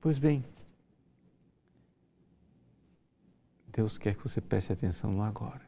Pois 0.00 0.18
bem, 0.18 0.44
Deus 3.72 3.98
quer 3.98 4.14
que 4.14 4.22
você 4.22 4.40
preste 4.40 4.72
atenção 4.72 5.12
no 5.12 5.22
agora. 5.22 5.62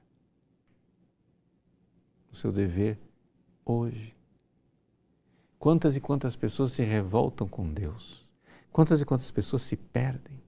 O 2.33 2.37
seu 2.37 2.53
dever 2.53 2.99
hoje. 3.65 4.16
Quantas 5.59 5.97
e 5.97 6.01
quantas 6.01 6.37
pessoas 6.37 6.73
se 6.73 6.83
revoltam 6.83 7.49
com 7.49 7.73
Deus? 7.73 8.27
Quantas 8.73 9.01
e 9.01 9.05
quantas 9.05 9.31
pessoas 9.31 9.63
se 9.63 9.77
perdem? 9.77 10.43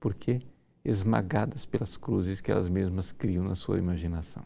Por 0.00 0.14
quê? 0.14 0.38
Esmagadas 0.84 1.66
pelas 1.66 1.96
cruzes 1.96 2.40
que 2.40 2.50
elas 2.50 2.68
mesmas 2.68 3.12
criam 3.12 3.44
na 3.44 3.54
sua 3.54 3.78
imaginação. 3.78 4.44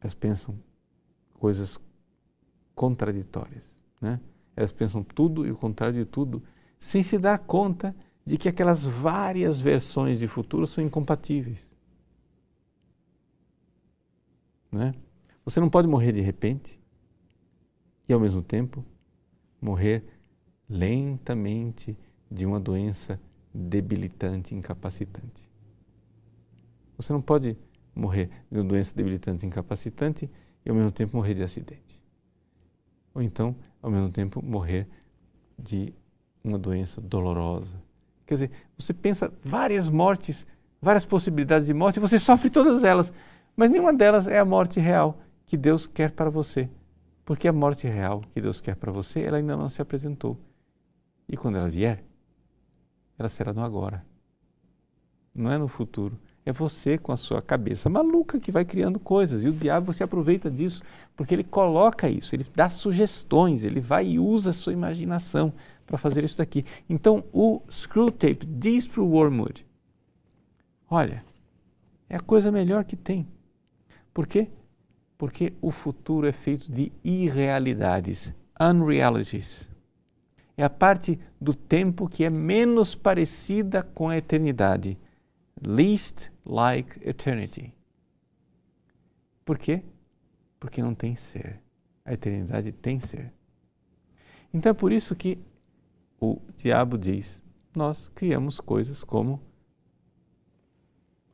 Elas 0.00 0.14
pensam 0.14 0.58
coisas 1.34 1.78
contraditórias, 2.74 3.64
né? 4.00 4.20
Elas 4.56 4.72
pensam 4.72 5.02
tudo 5.02 5.46
e 5.46 5.50
o 5.50 5.56
contrário 5.56 5.94
de 5.96 6.04
tudo, 6.04 6.42
sem 6.78 7.02
se 7.02 7.18
dar 7.18 7.38
conta 7.38 7.94
de 8.24 8.36
que 8.36 8.48
aquelas 8.48 8.84
várias 8.84 9.60
versões 9.60 10.18
de 10.18 10.26
futuro 10.26 10.66
são 10.66 10.82
incompatíveis. 10.82 11.70
Né? 14.72 14.92
Você 15.46 15.60
não 15.60 15.70
pode 15.70 15.86
morrer 15.86 16.10
de 16.10 16.20
repente 16.20 16.76
e, 18.08 18.12
ao 18.12 18.18
mesmo 18.18 18.42
tempo, 18.42 18.84
morrer 19.62 20.04
lentamente 20.68 21.96
de 22.28 22.44
uma 22.44 22.58
doença 22.58 23.20
debilitante, 23.54 24.56
incapacitante. 24.56 25.48
Você 26.96 27.12
não 27.12 27.22
pode 27.22 27.56
morrer 27.94 28.28
de 28.50 28.58
uma 28.58 28.64
doença 28.64 28.92
debilitante, 28.92 29.46
incapacitante 29.46 30.28
e, 30.64 30.68
ao 30.68 30.74
mesmo 30.74 30.90
tempo, 30.90 31.16
morrer 31.16 31.34
de 31.34 31.44
acidente. 31.44 32.02
Ou 33.14 33.22
então, 33.22 33.54
ao 33.80 33.88
mesmo 33.88 34.10
tempo, 34.10 34.44
morrer 34.44 34.88
de 35.56 35.94
uma 36.42 36.58
doença 36.58 37.00
dolorosa. 37.00 37.80
Quer 38.26 38.34
dizer, 38.34 38.50
você 38.76 38.92
pensa 38.92 39.32
várias 39.44 39.88
mortes, 39.88 40.44
várias 40.82 41.04
possibilidades 41.04 41.68
de 41.68 41.72
morte, 41.72 41.98
e 41.98 42.00
você 42.00 42.18
sofre 42.18 42.50
todas 42.50 42.82
elas, 42.82 43.12
mas 43.56 43.70
nenhuma 43.70 43.92
delas 43.94 44.26
é 44.26 44.40
a 44.40 44.44
morte 44.44 44.80
real 44.80 45.20
que 45.46 45.56
Deus 45.56 45.86
quer 45.86 46.10
para 46.10 46.28
você. 46.28 46.68
Porque 47.24 47.48
a 47.48 47.52
morte 47.52 47.86
real 47.86 48.22
que 48.32 48.40
Deus 48.40 48.60
quer 48.60 48.76
para 48.76 48.92
você, 48.92 49.22
ela 49.22 49.38
ainda 49.38 49.56
não 49.56 49.68
se 49.68 49.80
apresentou. 49.80 50.38
E 51.28 51.36
quando 51.36 51.56
ela 51.56 51.68
vier, 51.68 52.04
ela 53.18 53.28
será 53.28 53.52
no 53.52 53.62
agora. 53.62 54.04
Não 55.34 55.50
é 55.50 55.58
no 55.58 55.68
futuro, 55.68 56.18
É 56.46 56.52
você 56.52 56.96
com 56.96 57.10
a 57.10 57.16
sua 57.16 57.42
cabeça 57.42 57.90
maluca 57.90 58.38
que 58.38 58.52
vai 58.52 58.64
criando 58.64 59.00
coisas. 59.00 59.44
E 59.44 59.48
o 59.48 59.52
diabo 59.52 59.92
se 59.92 60.04
aproveita 60.04 60.48
disso, 60.48 60.80
porque 61.16 61.34
ele 61.34 61.42
coloca 61.42 62.08
isso, 62.08 62.34
ele 62.36 62.46
dá 62.54 62.70
sugestões, 62.70 63.64
ele 63.64 63.80
vai 63.80 64.06
e 64.06 64.18
usa 64.18 64.50
a 64.50 64.52
sua 64.52 64.72
imaginação 64.72 65.52
para 65.84 65.98
fazer 65.98 66.22
isso 66.22 66.38
daqui. 66.38 66.64
Então 66.88 67.24
o 67.32 67.60
Screwtape 67.68 68.46
diz 68.46 68.86
para 68.86 69.02
o 69.02 69.10
Wormwood: 69.10 69.66
Olha, 70.88 71.22
é 72.08 72.14
a 72.14 72.20
coisa 72.20 72.52
melhor 72.52 72.84
que 72.84 72.94
tem. 72.94 73.26
Por 74.14 74.26
quê? 74.26 74.48
Porque 75.16 75.54
o 75.60 75.70
futuro 75.70 76.26
é 76.26 76.32
feito 76.32 76.70
de 76.70 76.92
irrealidades, 77.02 78.34
unrealities. 78.60 79.68
É 80.56 80.64
a 80.64 80.70
parte 80.70 81.18
do 81.40 81.54
tempo 81.54 82.08
que 82.08 82.24
é 82.24 82.30
menos 82.30 82.94
parecida 82.94 83.82
com 83.82 84.08
a 84.08 84.16
eternidade. 84.16 84.98
Least 85.60 86.30
like 86.44 86.98
eternity. 87.06 87.74
Por 89.44 89.58
quê? 89.58 89.82
Porque 90.58 90.82
não 90.82 90.94
tem 90.94 91.14
ser. 91.14 91.60
A 92.04 92.12
eternidade 92.12 92.72
tem 92.72 92.98
ser. 93.00 93.32
Então 94.52 94.70
é 94.70 94.74
por 94.74 94.92
isso 94.92 95.14
que 95.14 95.38
o 96.20 96.40
diabo 96.56 96.96
diz: 96.96 97.42
nós 97.74 98.08
criamos 98.08 98.60
coisas 98.60 99.04
como 99.04 99.40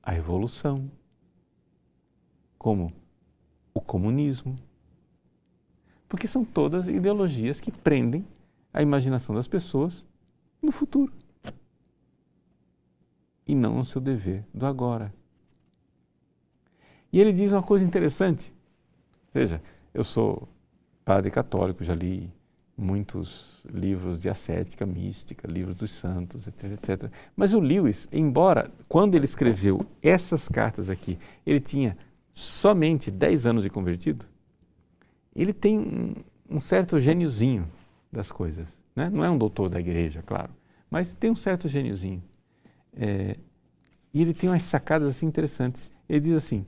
a 0.03 0.17
evolução, 0.17 0.91
como 2.59 2.93
o 3.75 3.81
comunismo, 3.81 4.59
porque 6.09 6.27
são 6.27 6.45
todas 6.45 6.89
ideologias 6.89 7.61
que 7.61 7.71
prendem 7.71 8.25
a 8.73 8.83
imaginação 8.83 9.35
das 9.35 9.49
pessoas 9.49 10.05
no 10.61 10.71
futuro 10.73 11.13
e 13.47 13.55
não 13.55 13.77
no 13.77 13.85
seu 13.85 14.01
dever 14.01 14.45
do 14.53 14.67
agora. 14.67 15.13
E 17.13 17.21
ele 17.21 17.33
diz 17.33 17.53
uma 17.53 17.63
coisa 17.63 17.85
interessante. 17.85 18.53
Veja, 19.35 19.63
eu 19.93 20.03
sou 20.03 20.49
padre 21.05 21.31
católico, 21.31 21.85
já 21.85 21.95
li 21.95 22.33
muitos 22.77 23.63
livros 23.71 24.21
de 24.21 24.29
ascética, 24.29 24.87
mística, 24.87 25.47
livros 25.47 25.77
dos 25.77 25.91
santos, 25.91 26.47
etc, 26.47 26.65
etc. 26.73 27.11
Mas 27.37 27.53
o 27.53 27.61
Lewis, 27.61 28.09
embora 28.11 28.71
quando 28.89 29.15
ele 29.15 29.25
escreveu 29.25 29.85
essas 30.03 30.49
cartas 30.49 30.89
aqui, 30.89 31.19
ele 31.45 31.61
tinha 31.61 31.97
somente 32.33 33.11
10 33.11 33.47
anos 33.47 33.63
de 33.65 33.71
convertido, 33.71 34.27
ele 35.35 35.53
tem 35.53 35.79
um, 35.79 36.15
um 36.49 36.61
certo 36.61 36.99
gêniozinho 36.99 37.69
das 38.11 38.31
coisas. 38.31 38.81
Né? 38.95 39.09
Não 39.09 39.25
é 39.25 39.31
um 39.31 39.39
doutor 39.39 39.69
da 39.69 39.81
igreja, 39.81 40.23
claro, 40.23 40.53
mas 40.91 41.15
tem 41.15 41.31
um 41.31 41.37
certo 41.37 41.69
gêniozinho. 41.69 42.23
É, 42.95 43.37
e 44.13 44.21
ele 44.21 44.35
tem 44.35 44.51
umas 44.51 44.63
sacadas 44.63 45.09
assim 45.09 45.27
interessantes. 45.27 45.91
Ele 46.09 46.21
diz 46.21 46.35
assim: 46.35 46.67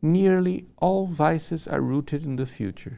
Nearly 0.00 0.68
all 0.76 1.06
vices 1.06 1.68
are 1.68 1.80
rooted 1.80 2.26
in 2.26 2.34
the 2.34 2.46
future. 2.46 2.96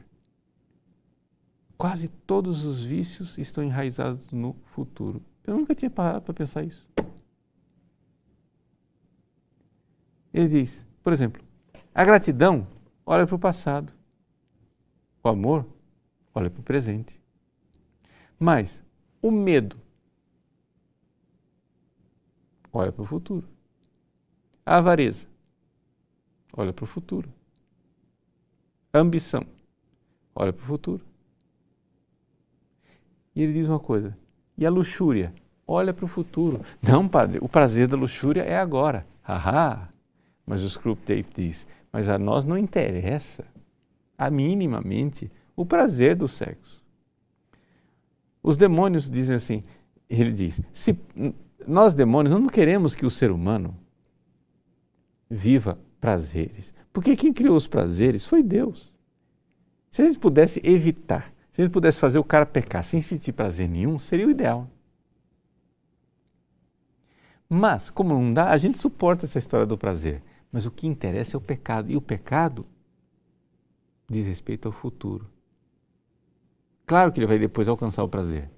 Quase 1.77 2.07
todos 2.07 2.63
os 2.63 2.83
vícios 2.83 3.37
estão 3.37 3.63
enraizados 3.63 4.31
no 4.31 4.55
futuro. 4.73 5.21
Eu 5.45 5.55
nunca 5.55 5.75
tinha 5.75 5.91
parado 5.91 6.21
para 6.23 6.33
pensar 6.33 6.63
isso. 6.63 6.87
Ele 10.35 10.49
diz, 10.49 10.85
por 11.01 11.13
exemplo, 11.13 11.41
a 11.93 12.03
gratidão 12.03 12.67
olha 13.05 13.25
para 13.25 13.37
o 13.37 13.39
passado. 13.39 13.93
O 15.23 15.29
amor 15.29 15.65
olha 16.33 16.49
para 16.49 16.59
o 16.59 16.63
presente. 16.63 17.17
Mas 18.37 18.83
o 19.21 19.31
medo 19.31 19.77
olha 22.73 22.91
para 22.91 23.01
o 23.01 23.05
futuro. 23.05 23.47
A 24.65 24.75
avareza 24.75 25.25
olha 26.51 26.73
para 26.73 26.83
o 26.83 26.87
futuro. 26.87 27.31
A 28.91 28.99
ambição 28.99 29.47
olha 30.35 30.51
para 30.51 30.63
o 30.63 30.67
futuro. 30.67 31.01
E 33.33 33.41
ele 33.41 33.53
diz 33.53 33.69
uma 33.69 33.79
coisa: 33.79 34.17
e 34.57 34.65
a 34.65 34.69
luxúria? 34.69 35.33
Olha 35.65 35.93
para 35.93 36.03
o 36.03 36.09
futuro. 36.09 36.59
Não, 36.83 37.07
padre, 37.07 37.39
o 37.41 37.47
prazer 37.47 37.87
da 37.87 37.95
luxúria 37.95 38.41
é 38.41 38.57
agora. 38.57 39.07
Haha! 39.21 39.94
Mas 40.45 40.63
o 40.63 40.69
Screwtape 40.69 41.27
diz: 41.35 41.67
mas 41.91 42.09
a 42.09 42.17
nós 42.17 42.45
não 42.45 42.57
interessa, 42.57 43.45
a 44.17 44.29
minimamente, 44.29 45.31
o 45.55 45.65
prazer 45.65 46.15
do 46.15 46.27
sexo. 46.27 46.83
Os 48.41 48.57
demônios 48.57 49.09
dizem 49.09 49.35
assim: 49.35 49.61
ele 50.09 50.31
diz, 50.31 50.61
se 50.73 50.97
nós 51.67 51.95
demônios 51.95 52.33
não 52.33 52.47
queremos 52.47 52.95
que 52.95 53.05
o 53.05 53.09
ser 53.09 53.31
humano 53.31 53.75
viva 55.29 55.79
prazeres, 55.99 56.73
porque 56.93 57.15
quem 57.15 57.33
criou 57.33 57.55
os 57.55 57.67
prazeres 57.67 58.25
foi 58.25 58.43
Deus. 58.43 58.93
Se 59.89 60.01
a 60.01 60.05
gente 60.05 60.19
pudesse 60.19 60.61
evitar 60.63 61.33
se 61.55 61.61
ele 61.61 61.69
pudesse 61.69 62.01
fazer 62.01 62.19
o 62.19 62.23
cara 62.23 62.45
pecar 62.45 62.83
sem 62.83 62.99
sentir 62.99 63.31
prazer 63.31 63.69
nenhum, 63.69 63.97
seria 63.97 64.27
o 64.27 64.29
ideal. 64.29 64.69
Mas, 67.47 67.89
como 67.89 68.13
não 68.13 68.33
dá, 68.33 68.49
a 68.49 68.57
gente 68.57 68.77
suporta 68.77 69.23
essa 69.25 69.39
história 69.39 69.65
do 69.65 69.77
prazer. 69.77 70.21
Mas 70.55 70.65
o 70.65 70.71
que 70.71 70.87
interessa 70.87 71.35
é 71.35 71.37
o 71.37 71.41
pecado. 71.41 71.91
E 71.91 71.97
o 71.97 72.01
pecado 72.01 72.65
diz 74.09 74.25
respeito 74.25 74.69
ao 74.69 74.71
futuro. 74.71 75.29
Claro 76.85 77.11
que 77.11 77.19
ele 77.19 77.27
vai 77.27 77.37
depois 77.37 77.67
alcançar 77.67 78.05
o 78.05 78.07
prazer. 78.07 78.49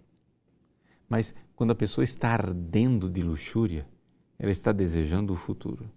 Mas 1.10 1.34
quando 1.56 1.72
a 1.72 1.76
pessoa 1.76 2.06
está 2.06 2.30
ardendo 2.30 3.10
de 3.10 3.24
luxúria, 3.24 3.90
ela 4.38 4.52
está 4.52 4.72
desejando 4.72 5.34
o 5.34 5.36
futuro. 5.36 5.90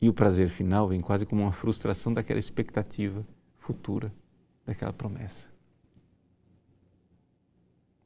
E 0.00 0.08
o 0.08 0.14
prazer 0.14 0.50
final 0.50 0.86
vem 0.86 1.00
quase 1.00 1.26
como 1.26 1.42
uma 1.42 1.52
frustração 1.52 2.14
daquela 2.14 2.38
expectativa 2.38 3.26
futura, 3.58 4.14
daquela 4.64 4.92
promessa. 4.92 5.48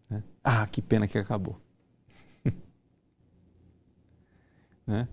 Né? 0.09 0.25
Ah, 0.43 0.67
que 0.67 0.81
pena 0.81 1.07
que 1.07 1.19
acabou. 1.19 1.61
Né? 4.87 5.09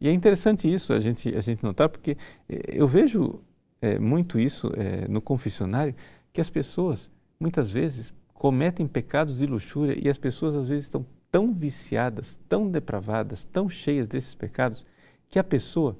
E 0.00 0.08
é 0.08 0.12
interessante 0.12 0.72
isso 0.72 0.92
a 0.92 0.98
gente, 0.98 1.28
a 1.36 1.40
gente 1.40 1.62
notar, 1.62 1.88
porque 1.88 2.16
eh, 2.48 2.60
eu 2.74 2.88
vejo 2.88 3.40
é, 3.80 3.98
muito 3.98 4.38
isso 4.38 4.72
é, 4.76 5.06
no 5.08 5.20
confessionário, 5.20 5.94
que 6.32 6.40
as 6.40 6.50
pessoas, 6.50 7.10
muitas 7.38 7.70
vezes, 7.70 8.14
cometem 8.32 8.86
pecados 8.86 9.38
de 9.38 9.46
luxúria 9.46 9.96
e 10.00 10.08
as 10.08 10.18
pessoas, 10.18 10.54
às 10.54 10.68
vezes, 10.68 10.84
estão 10.84 11.04
tão 11.30 11.52
viciadas, 11.52 12.38
tão 12.48 12.70
depravadas, 12.70 13.44
tão 13.44 13.68
cheias 13.68 14.06
desses 14.06 14.34
pecados, 14.34 14.84
que 15.28 15.38
a 15.38 15.44
pessoa 15.44 15.96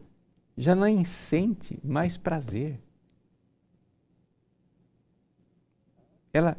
já 0.56 0.74
nem 0.74 1.04
sente 1.04 1.78
mais 1.82 2.16
prazer. 2.16 2.80
Ela 6.32 6.56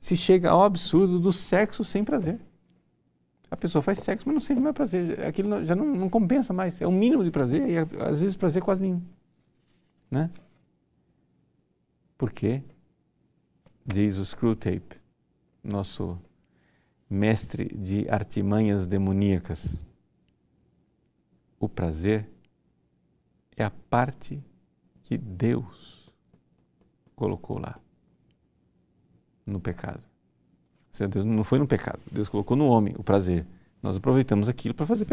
se 0.00 0.16
chega 0.16 0.50
ao 0.50 0.62
absurdo 0.62 1.18
do 1.18 1.32
sexo 1.32 1.84
sem 1.84 2.04
prazer. 2.04 2.40
A 3.52 3.56
pessoa 3.56 3.82
faz 3.82 3.98
sexo, 3.98 4.26
mas 4.26 4.34
não 4.34 4.40
sente 4.40 4.60
mais 4.60 4.74
prazer. 4.74 5.24
Aquilo 5.26 5.64
já 5.64 5.76
não, 5.76 5.84
não 5.84 6.08
compensa 6.08 6.52
mais. 6.52 6.80
É 6.80 6.86
o 6.86 6.92
mínimo 6.92 7.22
de 7.22 7.30
prazer 7.30 7.68
e 7.68 7.76
às 7.76 8.18
vezes 8.18 8.34
prazer 8.34 8.62
quase 8.62 8.80
nenhum. 8.80 9.02
Né? 10.10 10.30
Por 12.16 12.32
quê? 12.32 12.62
Diz 13.84 14.16
o 14.16 14.24
Screwtape, 14.24 14.96
nosso 15.62 16.18
mestre 17.10 17.66
de 17.76 18.08
artimanhas 18.08 18.86
demoníacas 18.86 19.78
o 21.62 21.68
prazer 21.68 22.28
é 23.56 23.62
a 23.62 23.70
parte 23.70 24.42
que 25.04 25.16
Deus 25.16 26.12
colocou 27.14 27.56
lá 27.56 27.78
no 29.46 29.60
pecado. 29.60 30.02
Deus 30.98 31.24
não 31.24 31.42
foi 31.42 31.58
no 31.58 31.66
pecado, 31.66 32.00
Deus 32.10 32.28
colocou 32.28 32.56
no 32.56 32.66
homem 32.66 32.94
o 32.98 33.02
prazer. 33.02 33.46
Nós 33.82 33.96
aproveitamos 33.96 34.48
aquilo 34.48 34.74
para 34.74 34.86
fazer. 34.86 35.06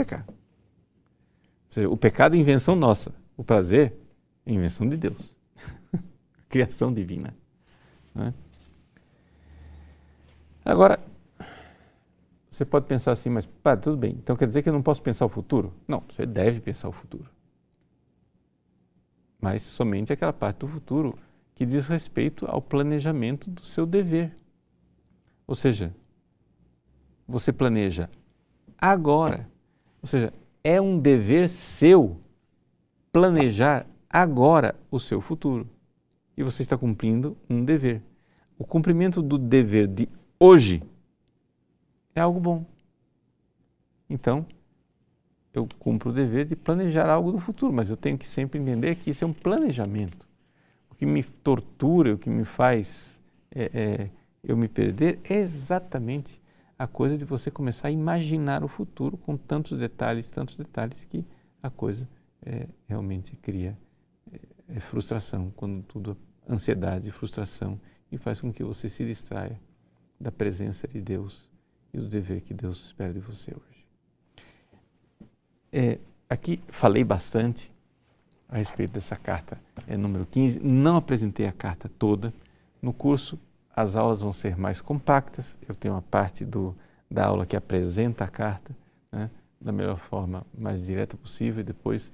Seja, 1.70 1.90
o 1.90 1.98
pecado 1.98 2.36
é 2.36 2.40
invenção 2.40 2.76
nossa, 2.76 3.14
o 3.38 3.44
prazer 3.44 3.94
é 4.46 4.52
invenção 4.52 4.88
de 4.88 4.98
Deus. 4.98 5.36
Criação 6.50 6.94
divina. 6.94 7.34
Né? 8.14 8.34
Agora, 10.66 11.00
você 12.52 12.66
pode 12.66 12.86
pensar 12.86 13.14
assim, 13.14 13.30
mas 13.30 13.46
pá, 13.46 13.78
tudo 13.78 13.96
bem, 13.96 14.12
então 14.12 14.36
quer 14.36 14.48
dizer 14.48 14.62
que 14.62 14.70
eu 14.70 14.74
não 14.74 14.84
posso 14.84 15.02
pensar 15.02 15.26
o 15.26 15.30
futuro? 15.30 15.74
Não, 15.88 16.04
você 16.12 16.26
deve 16.26 16.60
pensar 16.60 16.90
o 16.90 16.92
futuro. 16.92 17.30
Mas 19.40 19.62
somente 19.62 20.12
aquela 20.12 20.34
parte 20.34 20.60
do 20.60 20.68
futuro 20.68 21.18
que 21.56 21.66
diz 21.66 21.88
respeito 21.88 22.46
ao 22.46 22.62
planejamento 22.62 23.50
do 23.50 23.64
seu 23.64 23.86
dever. 23.86 24.36
Ou 25.50 25.56
seja, 25.56 25.92
você 27.28 27.52
planeja 27.52 28.08
agora. 28.78 29.50
Ou 30.00 30.08
seja, 30.08 30.32
é 30.64 30.80
um 30.80 31.00
dever 31.00 31.50
seu 31.50 32.22
planejar 33.12 33.88
agora 34.08 34.76
o 34.92 35.00
seu 35.00 35.20
futuro. 35.20 35.68
E 36.38 36.44
você 36.44 36.62
está 36.62 36.78
cumprindo 36.78 37.36
um 37.50 37.66
dever. 37.66 38.04
O 38.60 38.64
cumprimento 38.64 39.24
do 39.24 39.40
dever 39.40 39.88
de 39.88 40.08
hoje 40.40 40.84
é 42.14 42.22
algo 42.22 42.40
bom. 42.40 42.64
Então, 44.08 44.46
eu 45.52 45.68
cumpro 45.80 46.12
o 46.12 46.14
dever 46.14 46.46
de 46.46 46.56
planejar 46.56 47.10
algo 47.10 47.32
do 47.32 47.40
futuro, 47.40 47.74
mas 47.74 47.90
eu 47.90 47.98
tenho 47.98 48.20
que 48.20 48.28
sempre 48.28 48.60
entender 48.60 48.98
que 48.98 49.10
isso 49.10 49.24
é 49.24 49.28
um 49.28 49.34
planejamento. 49.34 50.30
O 50.92 50.94
que 50.94 51.08
me 51.08 51.24
tortura, 51.24 52.14
o 52.14 52.20
que 52.20 52.30
me 52.30 52.46
faz 52.46 53.20
é, 53.50 53.72
é, 53.74 54.10
eu 54.44 54.56
me 54.56 54.68
perder 54.68 55.20
é 55.24 55.36
exatamente 55.36 56.42
a 56.78 56.88
coisa 56.88 57.18
de 57.18 57.26
você 57.26 57.52
começar 57.52 57.90
a 57.90 57.92
imaginar 57.92 58.64
o 58.64 58.68
futuro 58.68 59.18
com 59.18 59.36
tantos 59.36 59.78
detalhes, 59.78 60.32
tantos 60.32 60.56
detalhes 60.56 61.06
que 61.06 61.26
a 61.62 61.70
coisa 61.70 62.08
é, 62.46 62.68
realmente 62.88 63.36
cria 63.36 63.78
é, 64.32 64.40
é 64.78 64.80
frustração, 64.80 65.52
quando 65.56 65.84
tudo 65.84 66.18
ansiedade, 66.48 67.12
frustração 67.12 67.80
e 68.12 68.18
faz 68.18 68.40
com 68.40 68.52
que 68.52 68.64
você 68.64 68.88
se 68.88 69.06
distraia 69.06 69.60
da 70.20 70.32
presença 70.32 70.88
de 70.88 71.02
Deus 71.02 71.50
e 71.94 71.98
do 71.98 72.08
dever 72.08 72.42
que 72.42 72.54
Deus 72.54 72.88
espera 72.88 73.14
de 73.14 73.20
você 73.20 73.52
hoje. 73.52 73.86
É, 75.72 76.00
aqui 76.30 76.62
falei 76.68 77.04
bastante 77.04 77.72
a 78.48 78.58
respeito 78.58 78.94
dessa 78.94 79.16
carta 79.16 79.62
é, 79.88 79.96
número 79.96 80.26
15. 80.26 80.60
Não 80.60 80.96
apresentei 80.96 81.46
a 81.46 81.52
carta 81.52 81.90
toda. 82.00 82.34
No 82.82 82.92
curso, 82.92 83.40
as 83.82 83.96
aulas 83.96 84.20
vão 84.20 84.34
ser 84.34 84.58
mais 84.58 84.82
compactas. 84.82 85.58
Eu 85.66 85.74
tenho 85.74 85.94
uma 85.94 86.02
parte 86.02 86.44
do, 86.44 86.76
da 87.10 87.28
aula 87.28 87.46
que 87.46 87.56
apresenta 87.56 88.26
a 88.26 88.28
carta 88.28 88.76
né, 89.10 89.32
da 89.60 89.72
melhor 89.72 89.98
forma, 89.98 90.46
mais 90.54 90.86
direta 90.86 91.16
possível, 91.16 91.62
e 91.62 91.64
depois 91.64 92.12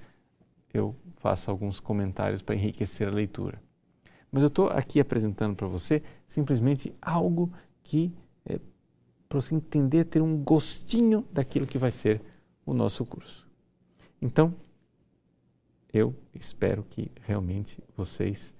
eu 0.72 0.94
faço 1.16 1.50
alguns 1.50 1.80
comentários 1.80 2.40
para 2.40 2.54
enriquecer 2.54 3.08
a 3.08 3.10
leitura. 3.10 3.60
Mas 4.30 4.44
eu 4.44 4.46
estou 4.46 4.68
aqui 4.68 5.00
apresentando 5.00 5.56
para 5.56 5.66
você 5.66 6.04
simplesmente 6.28 6.94
algo 7.02 7.52
que, 7.82 8.14
é, 8.44 8.60
para 9.28 9.40
você 9.40 9.52
entender, 9.52 10.04
ter 10.04 10.22
um 10.22 10.36
gostinho 10.36 11.26
daquilo 11.32 11.66
que 11.66 11.78
vai 11.78 11.90
ser 11.90 12.22
o 12.64 12.72
nosso 12.72 13.04
curso. 13.04 13.44
Então, 14.22 14.54
eu 15.92 16.14
espero 16.32 16.84
que 16.84 17.10
realmente 17.22 17.82
vocês 17.96 18.54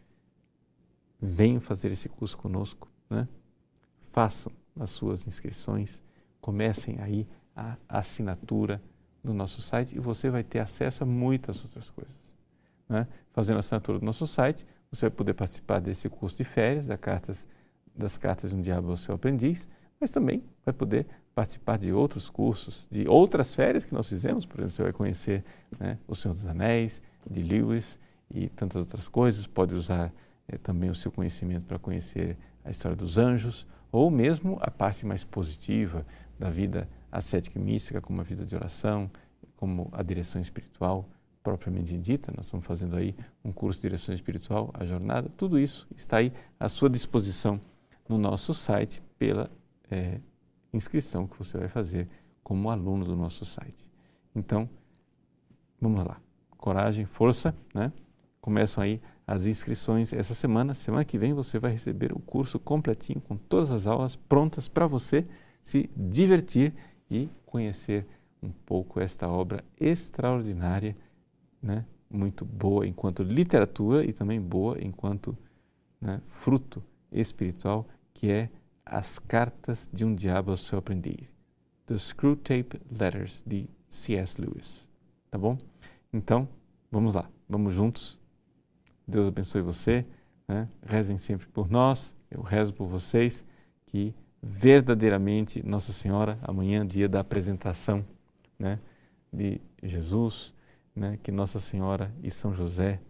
venham 1.20 1.60
fazer 1.60 1.92
esse 1.92 2.08
curso 2.08 2.36
conosco, 2.36 2.88
né? 3.08 3.28
façam 4.12 4.52
as 4.78 4.90
suas 4.90 5.26
inscrições, 5.26 6.02
comecem 6.40 6.98
aí 7.00 7.26
a 7.54 7.76
assinatura 7.88 8.82
no 9.22 9.32
nosso 9.32 9.60
site 9.60 9.96
e 9.96 9.98
você 9.98 10.30
vai 10.30 10.44
ter 10.44 10.58
acesso 10.58 11.02
a 11.02 11.06
muitas 11.06 11.62
outras 11.64 11.90
coisas. 11.90 12.34
Né? 12.88 13.06
Fazendo 13.32 13.56
a 13.56 13.60
assinatura 13.60 13.98
do 13.98 14.04
nosso 14.04 14.26
site, 14.26 14.64
você 14.90 15.06
vai 15.06 15.10
poder 15.10 15.34
participar 15.34 15.80
desse 15.80 16.08
curso 16.08 16.36
de 16.36 16.44
férias 16.44 16.86
das 16.86 17.00
cartas, 17.00 17.46
das 17.94 18.16
cartas 18.16 18.50
de 18.50 18.56
um 18.56 18.60
diabo 18.60 18.90
ao 18.90 18.96
seu 18.96 19.14
aprendiz, 19.14 19.66
mas 20.00 20.10
também 20.10 20.42
vai 20.64 20.72
poder 20.72 21.06
participar 21.34 21.76
de 21.78 21.92
outros 21.92 22.30
cursos, 22.30 22.86
de 22.90 23.08
outras 23.08 23.54
férias 23.54 23.84
que 23.84 23.92
nós 23.92 24.08
fizemos. 24.08 24.46
Por 24.46 24.60
exemplo, 24.60 24.74
você 24.74 24.82
vai 24.82 24.92
conhecer 24.92 25.44
né, 25.78 25.98
O 26.06 26.14
Senhor 26.14 26.34
dos 26.34 26.46
Anéis, 26.46 27.02
de 27.28 27.42
Lewis 27.42 27.98
e 28.30 28.48
tantas 28.48 28.80
outras 28.80 29.08
coisas. 29.08 29.46
Pode 29.46 29.74
usar 29.74 30.12
é, 30.48 30.56
também 30.56 30.88
o 30.88 30.94
seu 30.94 31.10
conhecimento 31.10 31.64
para 31.64 31.78
conhecer 31.78 32.36
a 32.66 32.70
história 32.70 32.96
dos 32.96 33.16
anjos, 33.16 33.66
ou 33.92 34.10
mesmo 34.10 34.58
a 34.60 34.70
parte 34.70 35.06
mais 35.06 35.24
positiva 35.24 36.04
da 36.38 36.50
vida 36.50 36.88
ascética 37.10 37.58
e 37.58 37.62
mística, 37.62 38.00
como 38.00 38.20
a 38.20 38.24
vida 38.24 38.44
de 38.44 38.54
oração, 38.54 39.10
como 39.56 39.88
a 39.92 40.02
direção 40.02 40.40
espiritual 40.40 41.08
propriamente 41.42 41.96
dita. 41.96 42.32
Nós 42.36 42.46
estamos 42.46 42.66
fazendo 42.66 42.96
aí 42.96 43.14
um 43.44 43.52
curso 43.52 43.78
de 43.78 43.88
direção 43.88 44.14
espiritual, 44.14 44.70
a 44.74 44.84
jornada. 44.84 45.30
Tudo 45.36 45.58
isso 45.58 45.86
está 45.96 46.18
aí 46.18 46.32
à 46.58 46.68
sua 46.68 46.90
disposição 46.90 47.60
no 48.08 48.18
nosso 48.18 48.52
site 48.52 49.00
pela 49.16 49.50
é, 49.90 50.20
inscrição 50.72 51.26
que 51.26 51.38
você 51.38 51.56
vai 51.56 51.68
fazer 51.68 52.08
como 52.42 52.68
aluno 52.68 53.04
do 53.04 53.16
nosso 53.16 53.44
site. 53.44 53.88
Então, 54.34 54.68
vamos 55.80 56.04
lá. 56.04 56.20
Coragem, 56.56 57.04
força, 57.04 57.54
né? 57.72 57.92
Começam 58.40 58.82
aí 58.82 59.00
as 59.26 59.46
inscrições 59.46 60.12
essa 60.12 60.34
semana. 60.34 60.74
Semana 60.74 61.04
que 61.04 61.18
vem 61.18 61.34
você 61.34 61.58
vai 61.58 61.72
receber 61.72 62.12
o 62.12 62.20
curso 62.20 62.58
completinho 62.58 63.20
com 63.20 63.36
todas 63.36 63.72
as 63.72 63.86
aulas 63.86 64.14
prontas 64.14 64.68
para 64.68 64.86
você 64.86 65.26
se 65.62 65.90
divertir 65.96 66.72
e 67.10 67.28
conhecer 67.44 68.06
um 68.42 68.50
pouco 68.50 69.00
esta 69.00 69.28
obra 69.28 69.64
extraordinária, 69.80 70.96
né? 71.60 71.84
muito 72.08 72.44
boa 72.44 72.86
enquanto 72.86 73.22
literatura 73.22 74.04
e 74.04 74.12
também 74.12 74.40
boa 74.40 74.78
enquanto 74.80 75.36
né, 76.00 76.20
fruto 76.26 76.82
espiritual, 77.10 77.86
que 78.14 78.30
é 78.30 78.48
as 78.84 79.18
Cartas 79.18 79.90
de 79.92 80.04
um 80.04 80.14
Diabo 80.14 80.52
ao 80.52 80.56
Seu 80.56 80.78
Aprendiz. 80.78 81.34
The 81.86 81.98
Screwtape 81.98 82.80
Letters, 82.90 83.42
de 83.46 83.68
C.S. 83.88 84.40
Lewis. 84.40 84.88
Tá 85.30 85.38
bom? 85.38 85.58
Então, 86.12 86.48
vamos 86.90 87.14
lá, 87.14 87.28
vamos 87.48 87.74
juntos. 87.74 88.20
Deus 89.06 89.28
abençoe 89.28 89.62
você. 89.62 90.04
Né? 90.48 90.68
Rezem 90.84 91.18
sempre 91.18 91.46
por 91.46 91.68
nós, 91.68 92.14
eu 92.30 92.42
rezo 92.42 92.72
por 92.72 92.86
vocês, 92.86 93.44
que 93.86 94.14
verdadeiramente 94.42 95.62
Nossa 95.66 95.92
Senhora, 95.92 96.38
amanhã, 96.42 96.86
dia 96.86 97.08
da 97.08 97.20
apresentação 97.20 98.04
né, 98.58 98.78
de 99.32 99.60
Jesus, 99.82 100.54
né, 100.94 101.18
que 101.22 101.32
Nossa 101.32 101.58
Senhora 101.58 102.12
e 102.22 102.30
São 102.30 102.54
José 102.54 103.00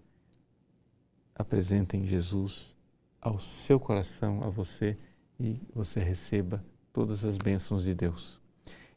apresentem 1.35 2.05
Jesus 2.05 2.75
ao 3.21 3.39
seu 3.39 3.79
coração, 3.79 4.43
a 4.43 4.49
você 4.49 4.97
e 5.39 5.61
você 5.75 6.01
receba 6.01 6.65
todas 6.93 7.25
as 7.25 7.37
bênçãos 7.37 7.85
de 7.85 7.95
Deus. 7.95 8.41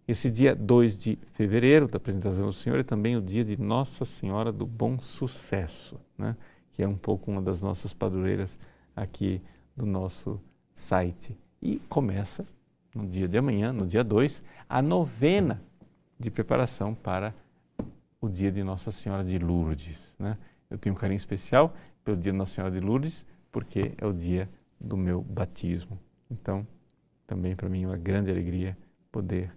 Esse 0.07 0.31
dia 0.31 0.55
2 0.55 1.03
de 1.03 1.19
fevereiro 1.33 1.87
da 1.87 1.97
apresentação 1.97 2.45
do 2.45 2.53
Senhor 2.53 2.79
é 2.79 2.83
também 2.83 3.15
o 3.15 3.21
dia 3.21 3.43
de 3.43 3.59
Nossa 3.59 4.05
Senhora 4.05 4.51
do 4.51 4.65
Bom 4.65 4.97
Sucesso, 4.99 5.99
né? 6.17 6.35
Que 6.79 6.83
é 6.83 6.87
um 6.87 6.95
pouco 6.95 7.29
uma 7.29 7.41
das 7.41 7.61
nossas 7.61 7.93
padroeiras 7.93 8.57
aqui 8.95 9.41
do 9.75 9.85
nosso 9.85 10.39
site. 10.73 11.37
E 11.61 11.77
começa 11.89 12.45
no 12.95 13.05
dia 13.05 13.27
de 13.27 13.37
amanhã, 13.37 13.73
no 13.73 13.85
dia 13.85 14.01
2, 14.01 14.41
a 14.69 14.81
novena 14.81 15.61
de 16.17 16.31
preparação 16.31 16.95
para 16.95 17.35
o 18.21 18.29
dia 18.29 18.49
de 18.49 18.63
Nossa 18.63 18.93
Senhora 18.93 19.25
de 19.25 19.37
Lourdes. 19.37 20.15
Né? 20.17 20.37
Eu 20.69 20.77
tenho 20.77 20.95
um 20.95 20.97
carinho 20.97 21.17
especial 21.17 21.75
pelo 22.01 22.15
dia 22.15 22.31
de 22.31 22.37
Nossa 22.37 22.53
Senhora 22.53 22.73
de 22.73 22.79
Lourdes, 22.79 23.25
porque 23.51 23.91
é 23.97 24.05
o 24.05 24.13
dia 24.13 24.49
do 24.79 24.95
meu 24.95 25.21
batismo. 25.21 25.99
Então, 26.31 26.65
também 27.27 27.57
para 27.57 27.67
mim 27.67 27.83
é 27.83 27.87
uma 27.87 27.97
grande 27.97 28.31
alegria 28.31 28.77
poder 29.11 29.53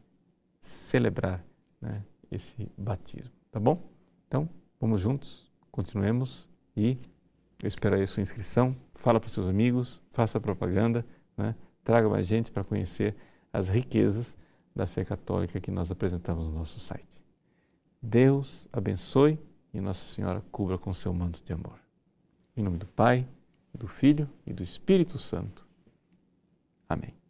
celebrar 0.61 1.41
né, 1.81 2.03
esse 2.33 2.69
batismo, 2.77 3.33
tá 3.53 3.61
bom? 3.61 3.81
Então, 4.27 4.49
vamos 4.81 5.01
juntos, 5.01 5.49
continuemos 5.71 6.51
e 6.77 6.99
espero 7.69 7.97
aí 7.97 8.03
a 8.03 8.07
sua 8.07 8.23
inscrição. 8.23 8.77
Fala 8.95 9.21
para 9.21 9.29
os 9.29 9.33
seus 9.33 9.47
amigos, 9.47 10.01
faça 10.13 10.41
propaganda, 10.41 11.05
né, 11.37 11.55
traga 11.85 12.09
mais 12.09 12.27
gente 12.27 12.51
para 12.51 12.65
conhecer 12.65 13.17
as 13.53 13.69
riquezas 13.69 14.37
da 14.75 14.87
fé 14.87 15.05
católica 15.05 15.61
que 15.61 15.71
nós 15.71 15.91
apresentamos 15.91 16.47
no 16.47 16.53
nosso 16.53 16.79
site. 16.81 17.23
Deus 18.01 18.69
abençoe 18.73 19.39
e 19.73 19.81
Nossa 19.81 20.07
Senhora 20.07 20.43
cubra 20.51 20.77
com 20.77 20.93
seu 20.93 21.13
manto 21.13 21.43
de 21.45 21.53
amor. 21.53 21.79
Em 22.57 22.63
nome 22.63 22.79
do 22.79 22.87
Pai, 22.87 23.27
do 23.73 23.87
Filho 23.87 24.29
e 24.47 24.53
do 24.53 24.63
Espírito 24.63 25.19
Santo. 25.19 25.67
Amém. 26.89 27.22